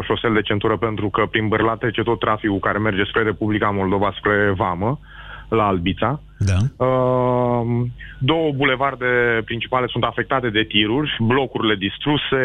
[0.01, 4.13] șosel de centură pentru că prin Bârlat trece tot traficul care merge spre Republica Moldova,
[4.17, 4.99] spre Vamă,
[5.49, 6.21] la Albița.
[6.45, 6.85] Da.
[6.85, 7.65] Uh,
[8.19, 9.05] două bulevarde
[9.45, 12.41] principale sunt afectate de tiruri, blocurile distruse,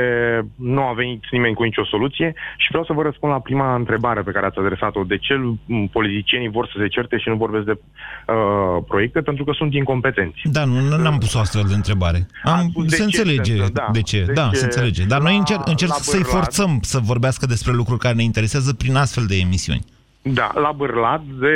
[0.57, 4.21] nu a venit nimeni cu nicio soluție și vreau să vă răspund la prima întrebare
[4.21, 5.03] pe care ați adresat-o.
[5.05, 9.21] De ce m, politicienii vor să se certe și nu vorbesc de uh, proiecte?
[9.21, 10.41] Pentru că sunt incompetenți.
[10.45, 12.27] Da, nu nu n-am pus o astfel de întrebare.
[12.43, 13.93] Am, spus de se ce înțelege se întâmplă, da.
[13.93, 14.25] de ce.
[14.27, 15.05] De Da, ce se înțelege.
[15.05, 18.23] Dar noi la- încerc, încerc la să-i Bârlad- forțăm să vorbească despre lucruri care ne
[18.23, 19.85] interesează prin astfel de emisiuni.
[20.23, 21.55] Da, la Bârlad de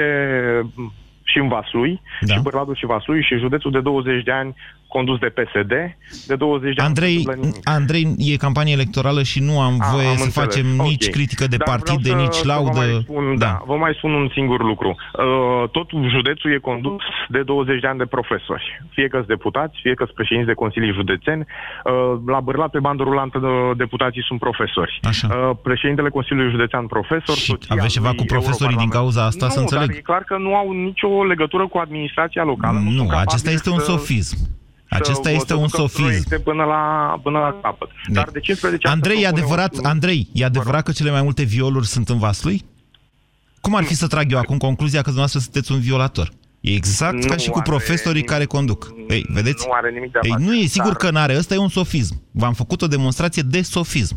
[1.33, 2.35] și în Vaslui, da.
[2.35, 4.55] și Bârladul și Vaslui și județul de 20 de ani
[4.97, 5.73] condus de PSD,
[6.31, 7.69] de 20 de ani Andrei, nu se întâmplă nimic.
[7.79, 10.45] Andrei, e campanie electorală și nu am A, voie am să înțeles.
[10.45, 10.87] facem Ok.
[10.91, 12.71] nici critică de Dar partide, vreau să- nici să laudă.
[12.73, 13.53] Vă mai spun, da.
[13.71, 14.91] vă mai spun un singur lucru.
[14.95, 18.65] Uh, tot județul e condus de 20 de ani de profesori.
[18.97, 21.43] Fie că sunt deputați, fie că sunt președinți de consilii județeni.
[21.45, 21.93] Uh,
[22.27, 25.01] la Bârlat, pe bandă rulantă, uh, deputații sunt profesori.
[25.03, 25.27] Așa.
[25.31, 27.37] Uh, președintele Consiliului Județean profesor.
[27.37, 29.87] Și soția aveți ceva lui cu profesorii din europarlament- cauza asta, nu, să înțeleg?
[29.89, 32.79] dar e clar că nu au nicio legătură cu administrația locală.
[32.79, 34.37] Nu, sunt capabili acesta este un să- sofism.
[34.95, 36.03] Acesta să- este să un ducă sofism.
[36.03, 36.81] proiecte Până la,
[37.23, 37.89] până la capăt.
[38.07, 41.11] Dar de 15 ani Andrei, să e propunem adevărat, un- Andrei, e adevărat că cele
[41.11, 42.65] mai multe violuri sunt în Vaslui?
[43.61, 46.29] Cum ar fi să trag eu acum concluzia că dumneavoastră sunteți un violator?
[46.61, 48.95] E exact Nu ca și cu are profesorii nimic- care conduc.
[49.09, 49.67] Ei, vedeți?
[49.67, 50.45] Nu are nimic de a Ei, face.
[50.45, 51.37] nu e sigur Dar- că n-are.
[51.37, 52.23] Ăsta e un sofism.
[52.31, 54.17] V-am făcut o demonstrație de sofism.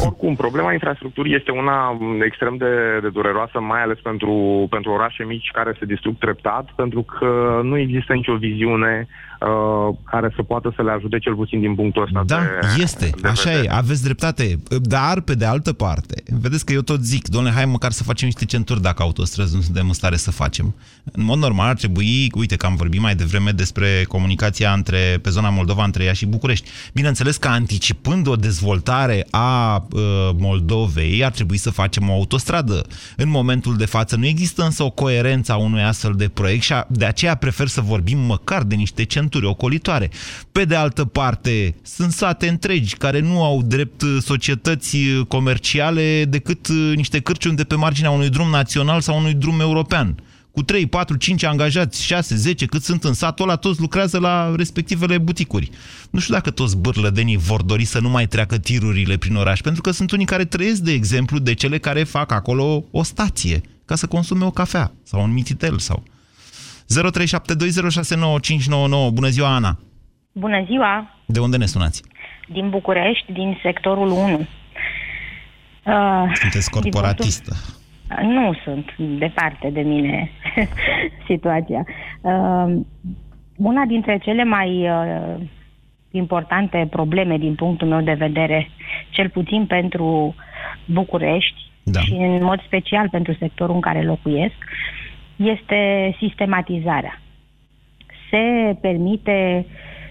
[0.00, 5.24] Oricum, problema infrastructurii este una m, extrem de, de dureroasă, mai ales pentru, pentru orașe
[5.24, 9.08] mici care se distrug treptat, pentru că nu există nicio viziune
[9.46, 12.40] uh, care să poată să le ajute cel puțin din punctul ăsta Da,
[12.76, 13.10] de, este.
[13.20, 13.66] de Așa vedere.
[13.66, 14.58] e, aveți dreptate.
[14.80, 18.26] Dar, pe de altă parte, vedeți că eu tot zic, domnule, hai măcar să facem
[18.26, 20.74] niște centuri dacă autostrăzi nu suntem în stare să facem.
[21.12, 25.30] În mod normal ar trebui, uite că am vorbit mai devreme despre comunicația între, pe
[25.30, 26.68] zona Moldova între ea și București.
[26.92, 30.00] Bineînțeles că anticipând o dezvoltare a uh,
[30.38, 32.82] Moldovei, ar trebui să facem o autostradă.
[33.16, 36.72] În momentul de față nu există însă o coerență a unui astfel de proiect și
[36.72, 40.10] a, de aceea prefer să vorbim măcar de niște centuri ocolitoare.
[40.52, 46.24] Pe de altă parte, sunt sate întregi care nu au drept uh, societăți uh, comerciale
[46.24, 50.14] decât uh, niște cârciuni de pe marginea unui drum național sau unui drum european.
[50.52, 54.54] Cu 3, 4, 5 angajați, 6, 10, cât sunt în satul ăla, toți lucrează la
[54.56, 55.70] respectivele buticuri.
[56.10, 59.82] Nu știu dacă toți bârlădenii vor dori să nu mai treacă tirurile prin oraș, pentru
[59.82, 63.94] că sunt unii care trăiesc, de exemplu, de cele care fac acolo o stație, ca
[63.94, 66.02] să consume o cafea sau un mititel sau...
[67.00, 67.04] 0372069599.
[69.12, 69.78] Bună ziua, Ana!
[70.32, 71.14] Bună ziua!
[71.26, 72.02] De unde ne sunați?
[72.48, 74.34] Din București, din sectorul 1.
[74.34, 74.40] Uh,
[76.34, 77.54] Sunteți din corporatistă.
[78.08, 80.30] punctul- Nu sunt departe de mine
[81.28, 81.84] situația.
[82.20, 82.72] Uh,
[83.56, 85.34] una dintre cele mai uh,
[86.10, 88.70] importante probleme din punctul meu de vedere,
[89.10, 90.34] cel puțin pentru
[90.86, 92.00] București da.
[92.00, 94.54] și în mod special pentru sectorul în care locuiesc,
[95.36, 97.20] este sistematizarea.
[98.30, 99.66] Se permite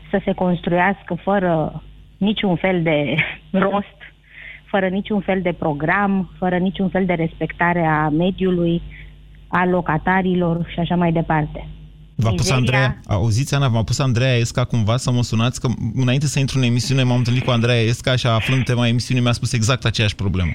[0.10, 1.84] să se construiască fără
[2.18, 3.16] niciun fel de
[3.66, 3.98] rost,
[4.66, 8.82] fără niciun fel de program, fără niciun fel de respectare a mediului,
[9.48, 11.68] a locatarilor și așa mai departe.
[12.16, 15.68] V-a pus Mizeria- Andreea, auziți Ana, v-a pus Andreea Esca cumva să mă sunați, că
[15.96, 19.32] înainte să intru în emisiune m-am întâlnit cu Andreea Esca și aflând tema emisiunii mi-a
[19.32, 20.52] spus exact aceeași problemă.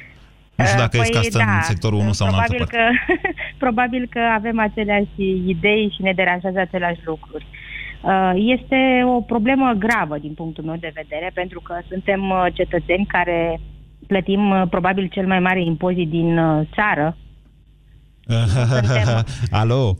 [0.56, 2.76] Nu știu dacă Păi, Esca stă în sectorul 1 sau în altă probabil parte.
[2.76, 3.14] că,
[3.64, 7.46] probabil că avem aceleași idei și ne deranjează aceleași lucruri.
[8.02, 13.06] Uh, Este o problemă gravă din punctul meu de vedere, pentru că suntem uh, cetățeni
[13.06, 13.60] care
[14.06, 16.66] plătim uh, probabil cel mai mare impozit din uh,
[18.28, 19.24] țară.
[19.50, 19.96] Alo?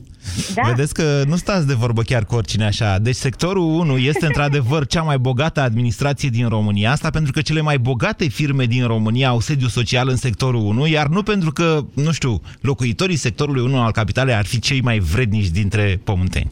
[0.54, 0.62] Da.
[0.68, 2.98] Vedeți că nu stați de vorbă chiar cu oricine așa.
[2.98, 6.90] Deci sectorul 1 este într-adevăr cea mai bogată administrație din România.
[6.90, 10.86] Asta pentru că cele mai bogate firme din România au sediu social în sectorul 1,
[10.86, 14.98] iar nu pentru că, nu știu, locuitorii sectorului 1 al capitalei ar fi cei mai
[14.98, 16.50] vrednici dintre pământeni.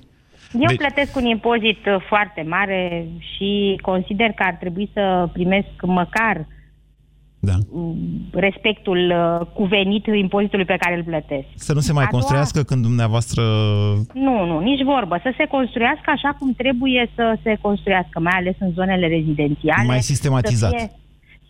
[0.53, 5.69] Eu Deci- plătesc un impozit uh, foarte mare și consider că ar trebui să primesc
[5.83, 6.47] măcar
[7.45, 7.53] Da.
[7.73, 7.97] mm,
[8.33, 11.47] respectul uh, cuvenit impozitului pe care îl plătesc.
[11.55, 13.43] Să nu se mai A doua- construiască când dumneavoastră...
[14.27, 15.19] Nu, nu, nici vorbă.
[15.23, 19.87] Să se construiască așa cum trebuie să se construiască, mai ales în zonele rezidențiale.
[19.87, 20.71] Mai sistematizat.
[20.71, 20.91] Să fie,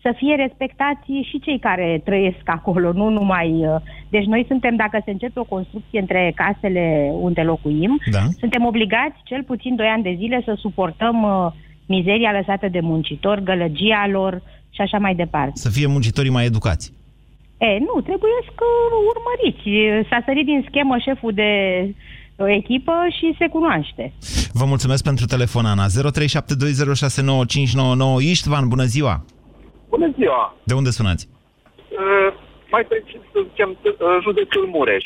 [0.01, 3.49] să fie respectați și cei care trăiesc acolo, nu numai...
[3.51, 3.75] uh,
[4.09, 8.19] Deci noi suntem, dacă se începe o construcție între casele unde locuim, Da.
[8.39, 11.51] suntem obligați cel puțin 2 ani de zile să suportăm uh,
[11.85, 14.41] mizeria lăsată de muncitori, gălăgia lor
[14.75, 15.51] și așa mai departe.
[15.65, 16.93] Să fie muncitorii mai educați.
[17.57, 18.51] E, nu, trebuie să
[19.11, 19.69] urmăriți.
[20.09, 21.51] S-a sărit din schemă șeful de
[22.35, 24.13] uh, echipă și se cunoaște.
[24.53, 25.85] Vă mulțumesc pentru telefon, Ana.
[25.85, 25.89] 0372069599.
[28.19, 29.25] Istvan, bună ziua!
[29.89, 30.55] Bună ziua!
[30.63, 31.27] De unde sunați?
[31.89, 32.29] Uh,
[32.71, 35.05] mai precis să zicem uh, județul Mureș.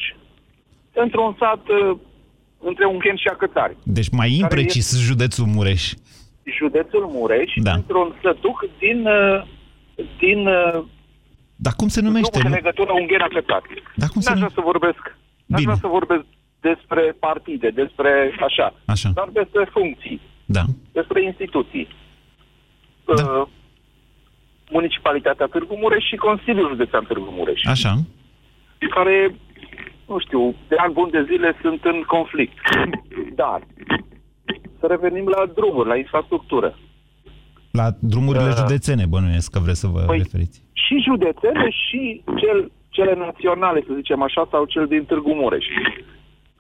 [0.93, 1.97] Într-un sat uh,
[2.69, 3.77] între Ungheni și Acătari.
[3.84, 5.84] Deci mai imprecis județul Mureș.
[6.58, 7.71] Județul Mureș, Da.
[7.73, 9.43] într-un sătuc din, uh,
[10.19, 10.83] din uh,
[11.55, 12.29] Dar cum se numește?
[12.39, 12.63] drumul de Nu?
[12.63, 13.83] legătură Ungheni-Acătari.
[13.95, 16.25] Dar cum se N-aș vrea să vorbesc, n-aș vrea să vorbesc
[16.59, 18.12] despre partide, despre
[18.47, 19.09] așa, Așa.
[19.13, 20.62] dar despre funcții, Da.
[20.91, 21.88] despre instituții.
[23.05, 23.47] Uh,
[24.71, 27.62] Municipalitatea Târgu Mureș și Consiliul Județean Târgu Mureș.
[27.65, 27.93] Așa.
[28.89, 29.35] care,
[30.07, 32.57] nu știu, de ani buni de zile sunt în conflict.
[33.41, 33.62] Dar,
[34.79, 36.77] să revenim la drumuri, la infrastructură.
[37.71, 40.62] La drumurile Uh, județene, bănuiesc că vreți să vă păi- referiți.
[40.73, 45.65] Și județene și cel, cele naționale, să zicem așa, sau cel din Târgu Mureș.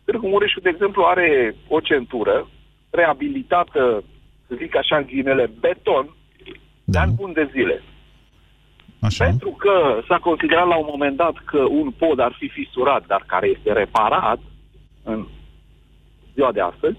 [0.03, 2.47] Târgu Mureșul, de exemplu, are o centură
[2.89, 4.03] reabilitată,
[4.47, 6.09] să zic așa, în ghinele, beton,
[6.83, 7.83] de ani buni de zile.
[9.01, 9.25] Așa.
[9.25, 13.23] Pentru că s-a considerat la un moment dat că un pod ar fi fisurat, dar
[13.27, 14.39] care este reparat
[15.03, 15.25] în
[16.33, 16.97] ziua de astăzi,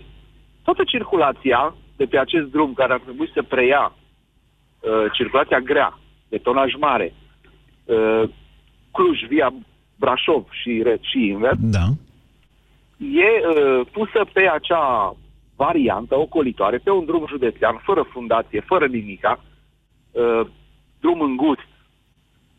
[0.62, 3.92] toată circulația de pe acest drum care ar trebui să preia
[4.81, 7.14] uh, circulația grea, de tonaj mare,
[7.85, 8.23] uh,
[8.93, 9.53] Cluj via
[9.97, 11.87] Brașov și, re- și invers, Da.
[12.99, 15.16] e uh, pusă pe acea
[15.57, 19.45] variantă ocolitoare, pe un drum județean, fără fundație, fără nimica,
[20.11, 20.47] uh,
[21.01, 21.69] drum îngust,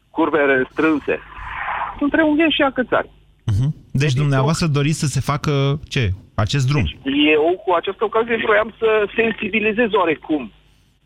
[0.10, 1.20] curve strânse,
[2.00, 3.10] între Ungheni și Acățari.
[3.92, 6.10] Deci dumneavoastră doriți să se facă ce?
[6.36, 6.84] Acest drum.
[7.36, 10.52] Eu, cu această ocazie, vroiam să sensibilizez oarecum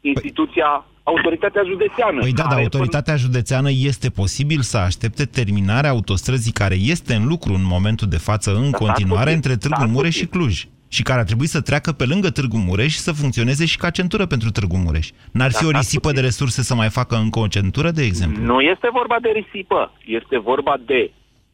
[0.02, 2.20] instituția, autoritatea județeană.
[2.20, 7.26] Păi da, dar care autoritatea județeană este posibil să aștepte terminarea autostrăzii care este în
[7.28, 9.36] lucru în momentul de față în Da, continuare posibil.
[9.36, 10.56] între Târgu Da, Mureș și Cluj
[10.88, 13.90] și care ar trebui să treacă pe lângă Târgu Mureș și să funcționeze și ca
[13.90, 15.10] centură pentru Târgu Mureș.
[15.32, 18.04] N-ar fi Da, o da, risipă de resurse să mai facă încă o centură, de
[18.04, 18.44] exemplu?
[18.44, 21.12] Nu este vorba de risipă, este vorba de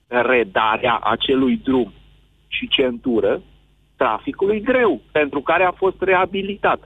[0.08, 1.94] redarea acelui drum
[2.48, 3.42] și centură
[3.96, 6.80] traficului greu, pentru care a fost reabilitat.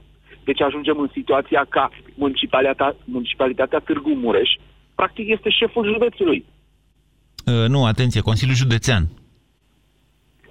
[0.48, 4.50] Deci ajungem în situația ca municipalitatea, municipalitatea Târgu Mureș,
[4.94, 6.44] practic este șeful județului.
[7.46, 9.04] Uh, nu, atenție, Consiliul Județean.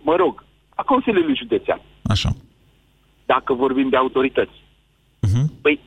[0.01, 0.43] Mă rog,
[0.75, 2.29] a Consiliului Județean, Așa.
[3.25, 4.58] dacă vorbim de autorități.
[5.27, 5.45] Uh-huh.
[5.62, 5.79] Păi,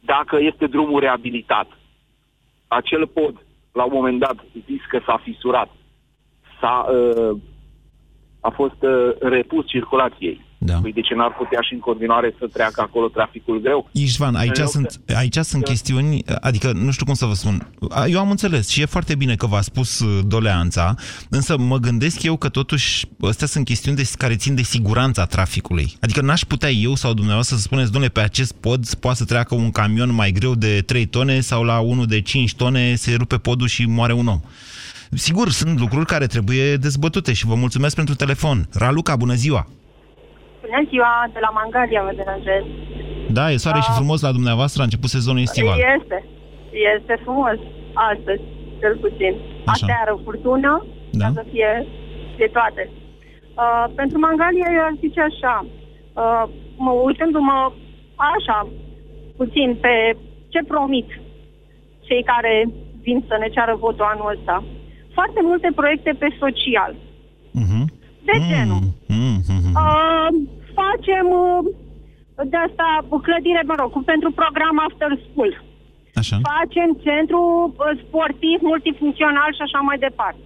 [0.00, 1.68] dacă este drumul reabilitat,
[2.68, 3.34] acel pod,
[3.72, 5.70] la un moment dat, zis că s-a fisurat,
[6.60, 7.38] s-a, uh,
[8.40, 10.46] a fost uh, repus circulației.
[10.60, 10.74] Da.
[10.74, 13.88] Păi de ce n-ar putea și în continuare să treacă acolo traficul greu?
[13.92, 15.70] Ișvan, aici În loc sunt, să- aici sunt Da.
[15.70, 17.72] chestiuni, adică nu știu cum să vă spun.
[18.08, 20.94] Eu am înțeles și e foarte bine că v-a spus uh, doleanța,
[21.28, 25.92] însă mă gândesc eu că totuși astea sunt chestiuni de, care țin de siguranța traficului.
[26.00, 29.54] Adică n-aș putea eu sau dumneavoastră să spuneți, domnule, pe acest pod poate să treacă
[29.54, 33.36] un camion mai greu de 3 tone sau la unul de 5 tone se rupe
[33.36, 34.40] podul și moare un om.
[35.12, 38.68] Sigur, sunt lucruri care trebuie dezbătute și vă mulțumesc pentru telefon.
[38.72, 39.66] Raluca, bună ziua!
[40.68, 42.64] Bună ziua, de la Mangalia vă deranjez.
[43.36, 45.76] Da, e soare și frumos la dumneavoastră, a început sezonul estival.
[45.96, 46.18] Este,
[46.96, 47.58] este frumos
[48.12, 48.42] astăzi,
[48.80, 49.32] cel puțin.
[49.72, 49.84] Așa.
[49.84, 50.72] Aseară furtună,
[51.20, 51.24] Da.
[51.24, 51.70] ca să fie
[52.40, 52.82] de toate.
[53.62, 55.54] Uh, pentru Mangalia eu ar zice așa,
[56.22, 56.44] uh,
[56.84, 57.58] mă, uitându-mă
[58.34, 58.58] așa,
[59.36, 59.94] puțin pe
[60.52, 61.08] ce promit
[62.06, 62.54] cei care
[63.04, 64.56] vin să ne ceară votul anul ăsta.
[65.16, 66.92] Foarte multe proiecte pe social.
[68.32, 68.82] De genul.
[69.84, 70.28] Uh,
[70.80, 71.60] facem uh,
[72.52, 72.86] de asta
[73.26, 75.52] clădire, mă rog, pentru program after school.
[76.20, 76.36] Așa.
[76.54, 80.42] Facem centru uh, sportiv multifuncțional și așa mai departe.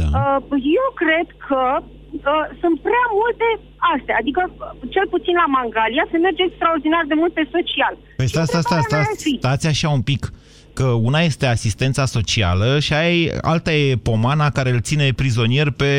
[0.00, 0.08] Da.
[0.18, 0.38] Uh,
[0.80, 3.46] eu cred că uh, sunt prea multe
[3.94, 4.16] astea.
[4.22, 4.56] Adică, uh,
[4.94, 7.94] cel puțin la Mangalia, se merge extraordinar de mult pe social.
[8.20, 9.04] Păi stai, stai, stai, stai,
[9.42, 10.22] stați așa un pic.
[10.80, 15.68] Că una este asistența socială și aia e, alta e pomana care îl ține prizonier
[15.80, 15.92] pe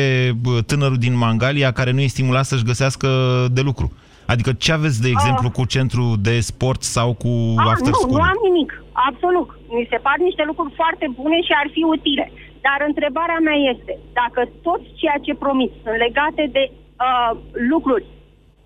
[0.44, 3.08] bă, tânărul din Mangalia care nu e stimulat să-și găsească
[3.56, 3.86] de lucru.
[4.32, 8.16] Adică ce aveți, de exemplu, cu centru de sport sau cu Ah, after nu, school?
[8.18, 8.70] nu am nimic.
[9.08, 9.48] Absolut.
[9.76, 12.26] Mi se par niște lucruri foarte bune și ar fi utile.
[12.66, 17.30] Dar întrebarea mea este, dacă tot ceea ce promit sunt legate de uh,
[17.72, 18.04] lucruri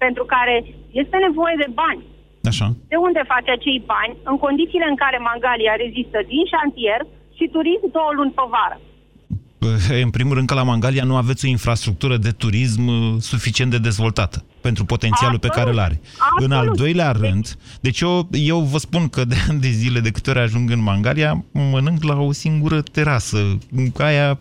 [0.04, 0.56] pentru care
[1.02, 2.02] este nevoie de bani,
[2.52, 2.66] Așa.
[2.92, 7.00] de unde face acei bani în condițiile în care Mangalia rezistă din șantier
[7.36, 8.78] și turism două luni pe vară?
[9.60, 9.70] Bă,
[10.06, 13.78] În primul rând că la Mangalia nu aveți o infrastructură de turism uh, suficient de
[13.88, 16.00] dezvoltată pentru potențialul pe care îl are.
[16.40, 20.10] În al doilea rând, deci eu, eu vă spun că de ani de zile, de
[20.10, 23.58] câte ori ajung în Mangalia, mănânc la o singură terasă.
[23.98, 24.38] Aia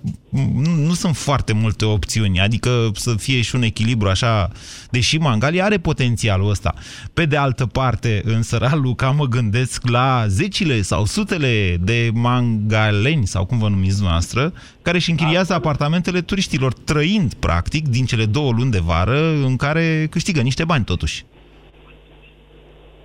[0.53, 4.51] nu, nu sunt foarte multe opțiuni, adică să fie și un echilibru așa,
[4.89, 6.73] deși Mangalia are potențialul ăsta.
[7.13, 13.27] Pe de altă parte, în Săral Luca mă gândesc la zecile sau sutele de mangaleni,
[13.27, 18.51] sau cum vă numiți dumneavoastră, care își închiriază apartamentele turiștilor, trăind, practic, din cele două
[18.51, 21.17] luni de vară în care câștigă niște bani, totuși.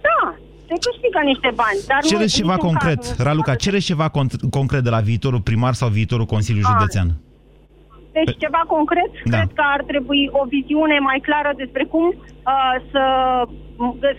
[0.07, 0.19] Da,
[0.69, 1.79] se câștigă niște bani.
[1.91, 3.01] Dar nu, Cereți în ceva niciun concret.
[3.03, 6.71] caz nu- Raluca, cereți ceva con- concret de la viitorul primar sau viitorul Consiliu Ah.
[6.73, 7.09] Județean.
[8.19, 9.37] Deci ceva concret, Da.
[9.37, 13.03] cred că ar trebui o viziune mai clară despre cum uh, să,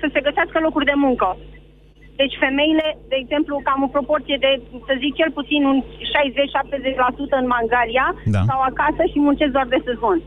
[0.01, 1.27] să se găsească locuri de muncă.
[2.21, 4.51] Deci femeile, de exemplu, cam în proporție de,
[4.87, 5.77] să zic, cel puțin un
[6.13, 8.41] 60-70% în Mangalia Da.
[8.49, 10.17] sau acasă și muncesc doar de sezon.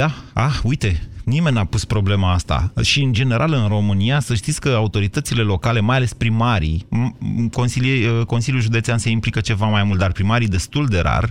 [0.00, 0.08] Da,
[0.46, 0.90] ah, uite,
[1.24, 2.72] nimeni n-a pus problema asta.
[2.82, 7.50] Și, în general, în România, să știți că autoritățile locale, mai ales primarii, m- m-
[7.52, 11.30] consilie- uh, Consiliul Județean se implică ceva mai mult, dar primarii destul de rar,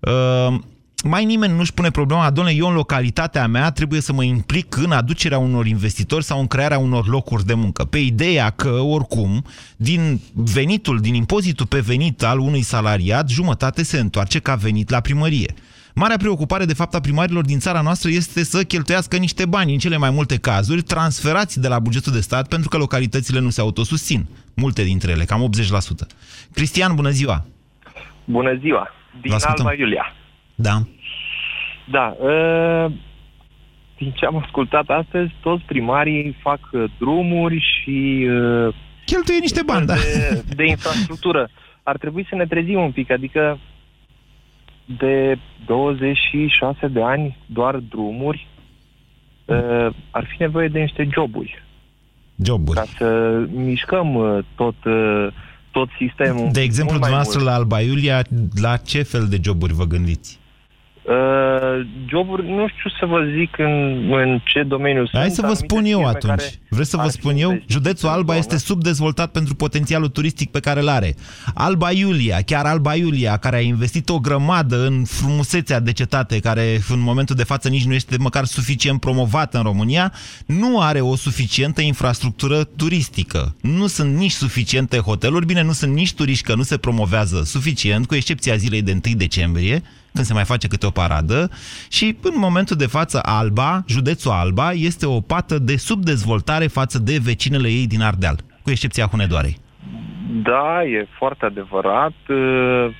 [0.00, 0.58] uh,
[1.04, 4.92] mai nimeni nu-și pune problema, domnule, eu în localitatea mea trebuie să mă implic în
[4.92, 7.84] aducerea unor investitori sau în crearea unor locuri de muncă.
[7.84, 9.44] Pe ideea că, oricum,
[9.76, 15.00] din venitul, din impozitul pe venit al unui salariat, jumătate se întoarce ca venit la
[15.00, 15.54] primărie.
[16.02, 19.78] Marea preocupare, de fapt, a primarilor din țara noastră este să cheltuiască niște bani, în
[19.78, 23.60] cele mai multe cazuri, transferați de la bugetul de stat, pentru că localitățile nu se
[23.60, 24.26] autosusțin.
[24.56, 25.50] Multe dintre ele, cam
[26.04, 26.06] 80%.
[26.52, 27.44] Cristian, bună ziua!
[28.24, 28.88] Bună ziua!
[29.20, 29.66] Din Vă ascultăm.
[29.66, 30.14] Alba Iulia.
[30.54, 30.76] Da.
[31.90, 32.92] Da, uh,
[33.96, 38.26] din ce am ascultat astăzi, toți primarii fac uh, drumuri și...
[38.30, 38.74] Uh,
[39.04, 39.94] Cheltuie niște bani, da.
[39.94, 41.48] de, de infrastructură.
[41.82, 43.58] Ar trebui să ne trezim un pic, adică
[44.96, 48.46] de 26 de ani doar drumuri,
[49.44, 51.64] uh, ar fi nevoie de niște joburi.
[52.44, 52.78] Joburi.
[52.78, 55.26] Ca să mișcăm uh, tot, uh,
[55.70, 56.48] tot sistemul.
[56.52, 57.50] De exemplu, mult mai dumneavoastră mult.
[57.50, 58.22] la Alba Iulia,
[58.60, 60.38] la ce fel de joburi vă gândiți?
[61.08, 63.72] Uh, joburi, nu știu să vă zic în,
[64.12, 65.22] în ce domeniu sunt.
[65.22, 66.36] Hai să vă anumite spun eu firme atunci.
[66.36, 67.50] care Vreți să vă ar spun fi eu?
[67.50, 68.38] investite Județul în Alba zonă.
[68.38, 71.14] este subdezvoltat pentru potențialul turistic pe care îl are.
[71.54, 76.78] Alba Iulia, chiar Alba Iulia, care a investit o grămadă în frumusețea de cetate, care
[76.88, 80.12] în momentul de față nici nu este măcar suficient promovată în România,
[80.46, 83.54] nu are o suficientă infrastructură turistică.
[83.60, 88.06] Nu sunt nici suficiente hoteluri, bine, nu sunt nici turiști că nu se promovează suficient,
[88.06, 89.82] cu excepția zilei de 1 decembrie,
[90.14, 91.50] când se mai face câte o paradă
[91.88, 97.18] și în momentul de față Alba, județul Alba, este o pată de subdezvoltare față de
[97.22, 99.56] vecinele ei din Ardeal, cu excepția Hunedoarei.
[100.42, 102.12] Da, e foarte adevărat.
[102.28, 102.94] Uh,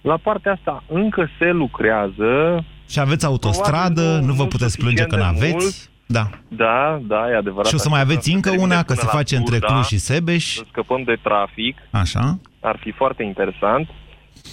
[0.00, 2.64] La partea asta încă se lucrează.
[2.88, 5.64] Și aveți autostradă, Probabil nu vă puteți plânge că suficient de n-aveți.
[5.64, 5.92] mult.
[6.06, 6.30] Da.
[6.48, 7.66] Da, da, e adevărat.
[7.66, 10.44] Și o să mai aveți încă una, că se face între Cluj și Sebeș.
[10.54, 11.76] Să scăpăm de trafic.
[11.90, 12.38] Așa.
[12.60, 13.88] Ar fi foarte interesant.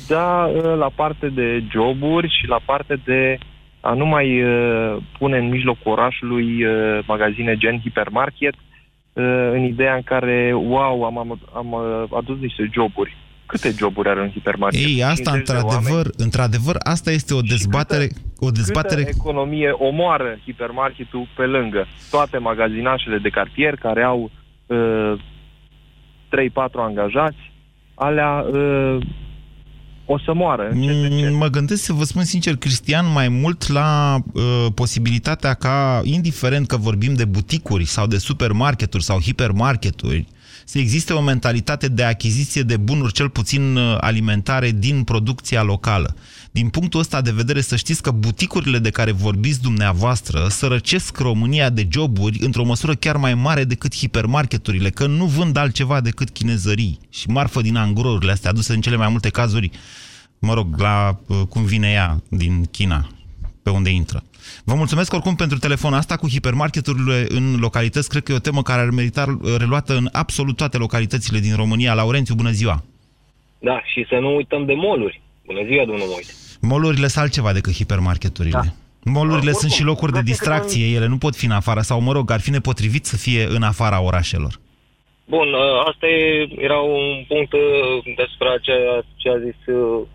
[0.07, 3.37] Da, ă, la parte de joburi și la parte de
[3.81, 9.95] a nu mai uh, pune în mijlocul orașului uh, magazine gen hipermarket, uh, în ideea
[9.95, 13.17] în care, wow, am, am, am uh, adus niște joburi.
[13.45, 14.79] Câte joburi are un hipermarket?
[14.79, 16.13] Ei, asta 50 de într-adevăr, oameni?
[16.17, 18.07] într-adevăr, asta este o dezbatere,
[18.39, 24.31] o dezbatere Câtă economie omoară hipermarketul pe lângă toate magazinașele de cartier care au
[24.65, 25.19] uh, 3-4
[26.73, 27.51] angajați,
[27.95, 28.97] alea uh,
[30.12, 30.72] o să moară.
[30.74, 34.43] Mm, Mă gândesc să vă spun sincer, Cristian, mai mult la uh,
[34.76, 40.28] posibilitatea ca, indiferent că vorbim de buticuri sau de supermarketuri sau hipermarketuri,
[40.66, 46.16] să existe o mentalitate de achiziție de bunuri, cel puțin uh, alimentare, din producția locală.
[46.53, 51.69] Din punctul ăsta de vedere, să știți că buticurile de care vorbiți dumneavoastră sărăcesc România
[51.69, 56.99] de joburi într-o măsură chiar mai mare decât hipermarketurile, că nu vând altceva decât chinezării
[57.09, 59.69] și marfă din angurourile astea aduse în cele mai multe cazuri,
[60.39, 63.07] mă rog, la uh, cum vine ea din China,
[63.63, 64.23] pe unde intră.
[64.63, 68.09] Vă mulțumesc oricum pentru telefonul asta cu hipermarketurile în localități.
[68.09, 71.55] Cred că e o temă care ar merita uh, reluată în absolut toate localitățile din
[71.55, 71.93] România.
[71.93, 72.83] Laurențiu, bună ziua!
[73.59, 75.21] Da, și să nu uităm de moluri.
[75.45, 76.33] Bună ziua, domnul Moise.
[76.61, 78.59] Molurile sunt altceva decât hipermarketurile.
[78.63, 79.11] Da.
[79.11, 82.31] Molurile sunt și locuri de distracție, ele nu pot fi în afara, sau mă rog,
[82.31, 84.53] ar fi nepotrivit să fie în afara orașelor.
[85.25, 87.61] Bun, uh, asta e, era un punct uh,
[88.21, 90.07] despre ceea ce a zis uh,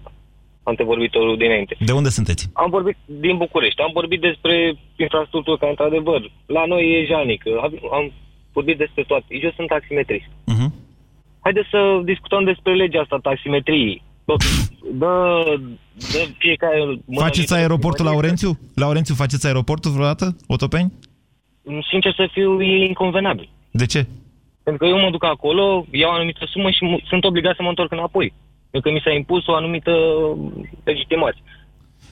[0.62, 1.76] antevorbitorul dinainte.
[1.90, 2.50] De unde sunteți?
[2.52, 4.54] Am vorbit din București, am vorbit despre
[4.96, 8.12] infrastructură, că într-adevăr, la noi e janic, am, am
[8.52, 9.26] vorbit despre toate.
[9.28, 10.30] Eu sunt taximetrist.
[10.52, 10.70] Uh-huh.
[11.40, 14.02] Haideți să discutăm despre legea asta taximetriei.
[14.26, 14.34] Dă,
[14.92, 15.42] dă,
[16.12, 16.78] dă fiecare...
[16.84, 18.58] mână Faceți mică- aeroportul Laurențiu?
[18.74, 20.36] Laurențiu, faceți aeroportul vreodată?
[20.46, 20.92] Otopeni?
[21.90, 23.48] Sincer să fiu, e inconvenabil.
[23.70, 24.06] De ce?
[24.62, 27.62] Pentru că eu mă duc acolo, iau o anumită sumă și m- sunt obligat să
[27.62, 28.32] mă întorc înapoi.
[28.70, 29.90] Pentru că mi s-a impus o anumită
[30.84, 31.42] legitimație.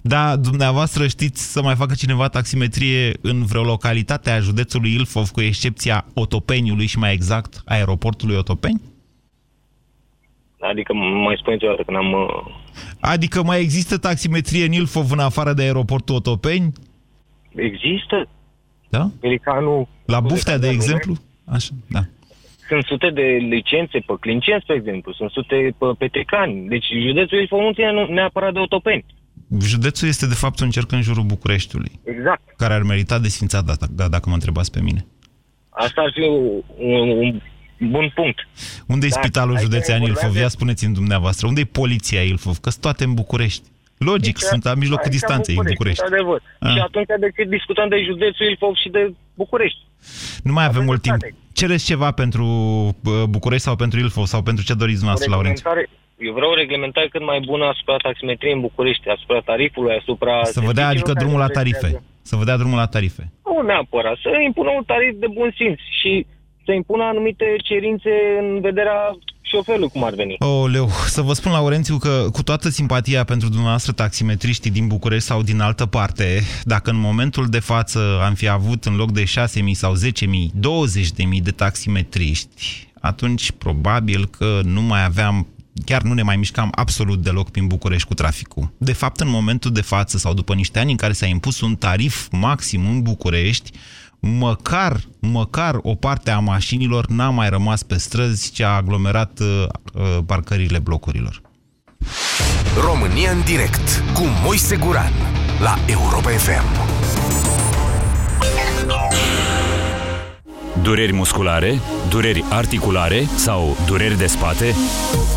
[0.03, 5.41] Da, dumneavoastră știți să mai facă cineva taximetrie în vreo localitate a județului Ilfov, cu
[5.41, 8.81] excepția Otopeniului și mai exact aeroportului Otopeni?
[10.71, 12.13] Adică m- mai spuneți o dată când am...
[12.13, 12.55] uh,
[13.01, 16.73] Adică mai există taximetrie în Ilfov în afară de aeroportul Otopeni?
[17.55, 18.29] Există?
[18.89, 19.11] Da?
[19.21, 19.87] Pelicanul...
[20.07, 21.15] La Buftea, de exemplu?
[21.45, 22.01] Așa, da.
[22.69, 25.13] Sunt sute de licențe pe Clinceni, spre exemplu.
[25.13, 26.69] Sunt sute pe Petecani.
[26.69, 29.05] Deci județul Ilfov nu ține nu- neapărat de otopeni.
[29.61, 32.43] Județul este de fapt un cerc în jurul Bucureștiului, Exact.
[32.57, 35.07] care ar merita desfințat, da, da, dacă mă întrebați pe mine.
[35.69, 36.21] Asta ar fi
[36.79, 37.41] un, un
[37.79, 38.39] bun punct.
[38.87, 40.35] Unde e Da, spitalul aici județean vorbeam Ilfov?
[40.35, 41.47] de- Ia spuneți-mi dumneavoastră.
[41.47, 42.57] Unde e poliția Ilfov?
[42.59, 43.63] Că sunt toate în București.
[43.99, 46.03] Logic, Aici- sunt la mijlocul aici distanței în București.
[46.03, 46.43] Într-adevăr.
[46.61, 46.73] Ah.
[46.73, 49.79] Și atunci de ce discutăm de județul Ilfov și de București?
[50.43, 51.17] Nu mai avem mult timp.
[51.53, 52.45] Cereți ceva pentru
[53.05, 55.63] uh, București sau pentru Ilfov sau pentru ce doriți O dumneavoastră, Laurențiu?
[55.69, 60.35] reglementare, eu vreau o reglementare cât mai bună asupra taximetriei în București, asupra tarifului, asupra...
[60.45, 61.79] Să vă dea adică serviciilor drumul la care tarife.
[61.79, 62.07] prestează.
[62.31, 63.25] Să vă dea drumul la tarife.
[63.49, 66.13] Nu neapărat, să impună un tarif de bun simț și
[66.65, 68.11] să impună anumite cerințe
[68.41, 70.37] în vederea șoferului, cum ar veni.
[70.39, 75.43] Oleu, să vă spun, Laurențiu, că cu toată simpatia pentru dumneavoastră taximetriștii din București sau
[75.43, 79.27] din altă parte, dacă în momentul de față am fi avut în loc de 6.000
[79.73, 80.01] sau 10.000,
[81.37, 85.47] 20.000 de taximetriști, atunci probabil că nu mai aveam
[85.85, 88.73] chiar nu ne mai mișcam absolut deloc prin București cu traficul.
[88.79, 91.77] De fapt, în momentul de față sau după niște ani în care s-a impus un
[91.77, 93.71] tarif maxim în București,
[94.25, 99.67] măcar, măcar o parte a mașinilor n-a mai rămas pe străzi, ce a aglomerat uh,
[99.95, 101.41] uh, parcările blocurilor.
[102.81, 105.13] România în direct cu Moise Guran
[105.61, 107.64] la Europa FM.
[110.85, 114.75] Dureri musculare, dureri articulare sau dureri de spate?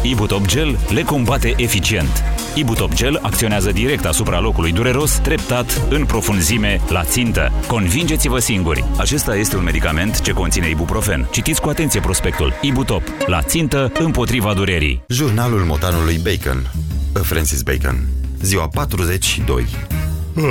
[0.03, 2.23] Ibutop Gel le combate eficient.
[2.55, 7.51] Ibutop Gel acționează direct asupra locului dureros, treptat, în profunzime, la țintă.
[7.67, 8.85] Convingeți-vă singuri.
[8.97, 11.27] Acesta este un medicament ce conține ibuprofen.
[11.31, 12.53] Citiți cu atenție prospectul.
[12.61, 13.01] Ibutop.
[13.25, 15.03] La țintă, împotriva durerii.
[15.07, 16.71] Jurnalul motanului Bacon.
[17.13, 18.07] Francis Bacon.
[18.41, 19.65] Ziua 42.
[20.35, 20.43] Oh,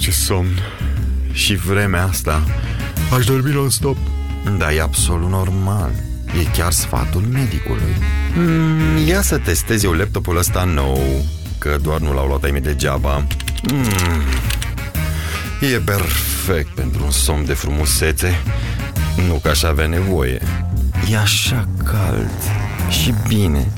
[0.00, 0.58] ce somn.
[1.32, 2.42] Și vremea asta.
[3.16, 3.96] Aș dormi non-stop.
[4.58, 5.90] Da, e absolut normal.
[6.40, 7.96] E chiar sfatul medicului.
[8.36, 11.24] Mm, ia să testez eu laptopul ăsta nou,
[11.58, 13.26] că doar nu l-au luat ai mei degeaba.
[13.72, 13.84] Mm,
[15.60, 18.42] e perfect pentru un somn de frumusețe.
[19.26, 20.42] Nu că aș avea nevoie.
[21.10, 22.30] E așa cald
[22.88, 23.72] și bine.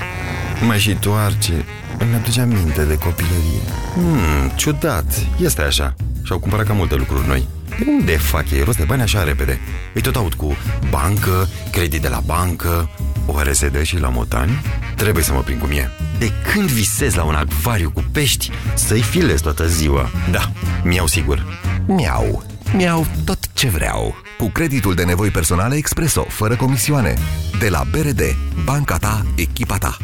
[0.65, 1.65] Mă și toarce.
[1.97, 3.61] Îmi aduce aminte de copilărie.
[3.93, 5.05] Hmm, ciudat.
[5.39, 5.95] Este așa.
[6.23, 7.47] Și-au cumpărat cam multe lucruri noi.
[7.85, 9.59] Unde fac ei rost de bani așa repede?
[9.93, 10.55] Îi tot aud cu
[10.89, 12.89] bancă, credit de la bancă,
[13.25, 14.61] oare se dă și la motani?
[14.95, 15.91] Trebuie să mă prind cum e.
[16.19, 20.09] De când visez la un acvariu cu pești, să-i filez toată ziua.
[20.31, 20.51] Da,
[20.83, 21.45] mi-au sigur.
[21.85, 22.43] Miau.
[22.73, 24.15] Miau tot ce vreau.
[24.37, 27.13] Cu creditul de nevoi personale Expreso, fără comisioane.
[27.59, 28.21] De la BRD,
[28.63, 29.97] banca ta, echipa ta.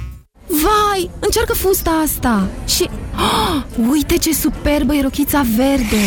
[0.94, 2.48] Vai, încearcă fusta asta.
[2.68, 2.90] Și...
[3.16, 6.02] Oh, uite ce superbă e rochița verde.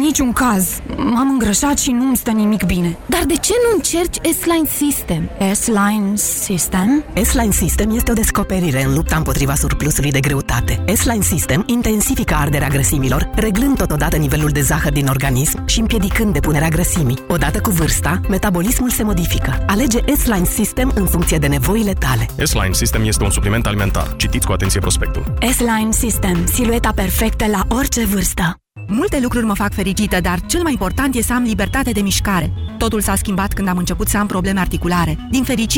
[0.00, 0.68] Niciun caz.
[0.96, 2.96] M-am îngrășat și nu-mi stă nimic bine.
[3.06, 5.30] Dar de ce nu încerci S-Line System?
[5.52, 7.04] S-Line System?
[7.22, 10.84] S-Line System este o descoperire în lupta împotriva surplusului de greutate.
[10.94, 16.68] S-Line System intensifică arderea grăsimilor Reglând totodată nivelul de zahăr din organism Și împiedicând depunerea
[16.68, 17.18] grăsimii.
[17.28, 19.64] Odată cu vârsta, metabolismul se modifică.
[19.66, 22.28] Alege S-Line System în funcție de nevoile tale.
[22.42, 25.24] S-Line System este un supliment alimentar Citiți cu atenție prospectul.
[25.52, 26.46] S-Line System.
[26.46, 28.56] Silueta perfectă la orice vârstă.
[28.88, 32.52] Multe lucruri mă fac fericită, dar cel mai important e să am libertate de mișcare.
[32.78, 35.16] Totul s-a schimbat când am început să am probleme articulare.
[35.30, 35.74] Din fericire,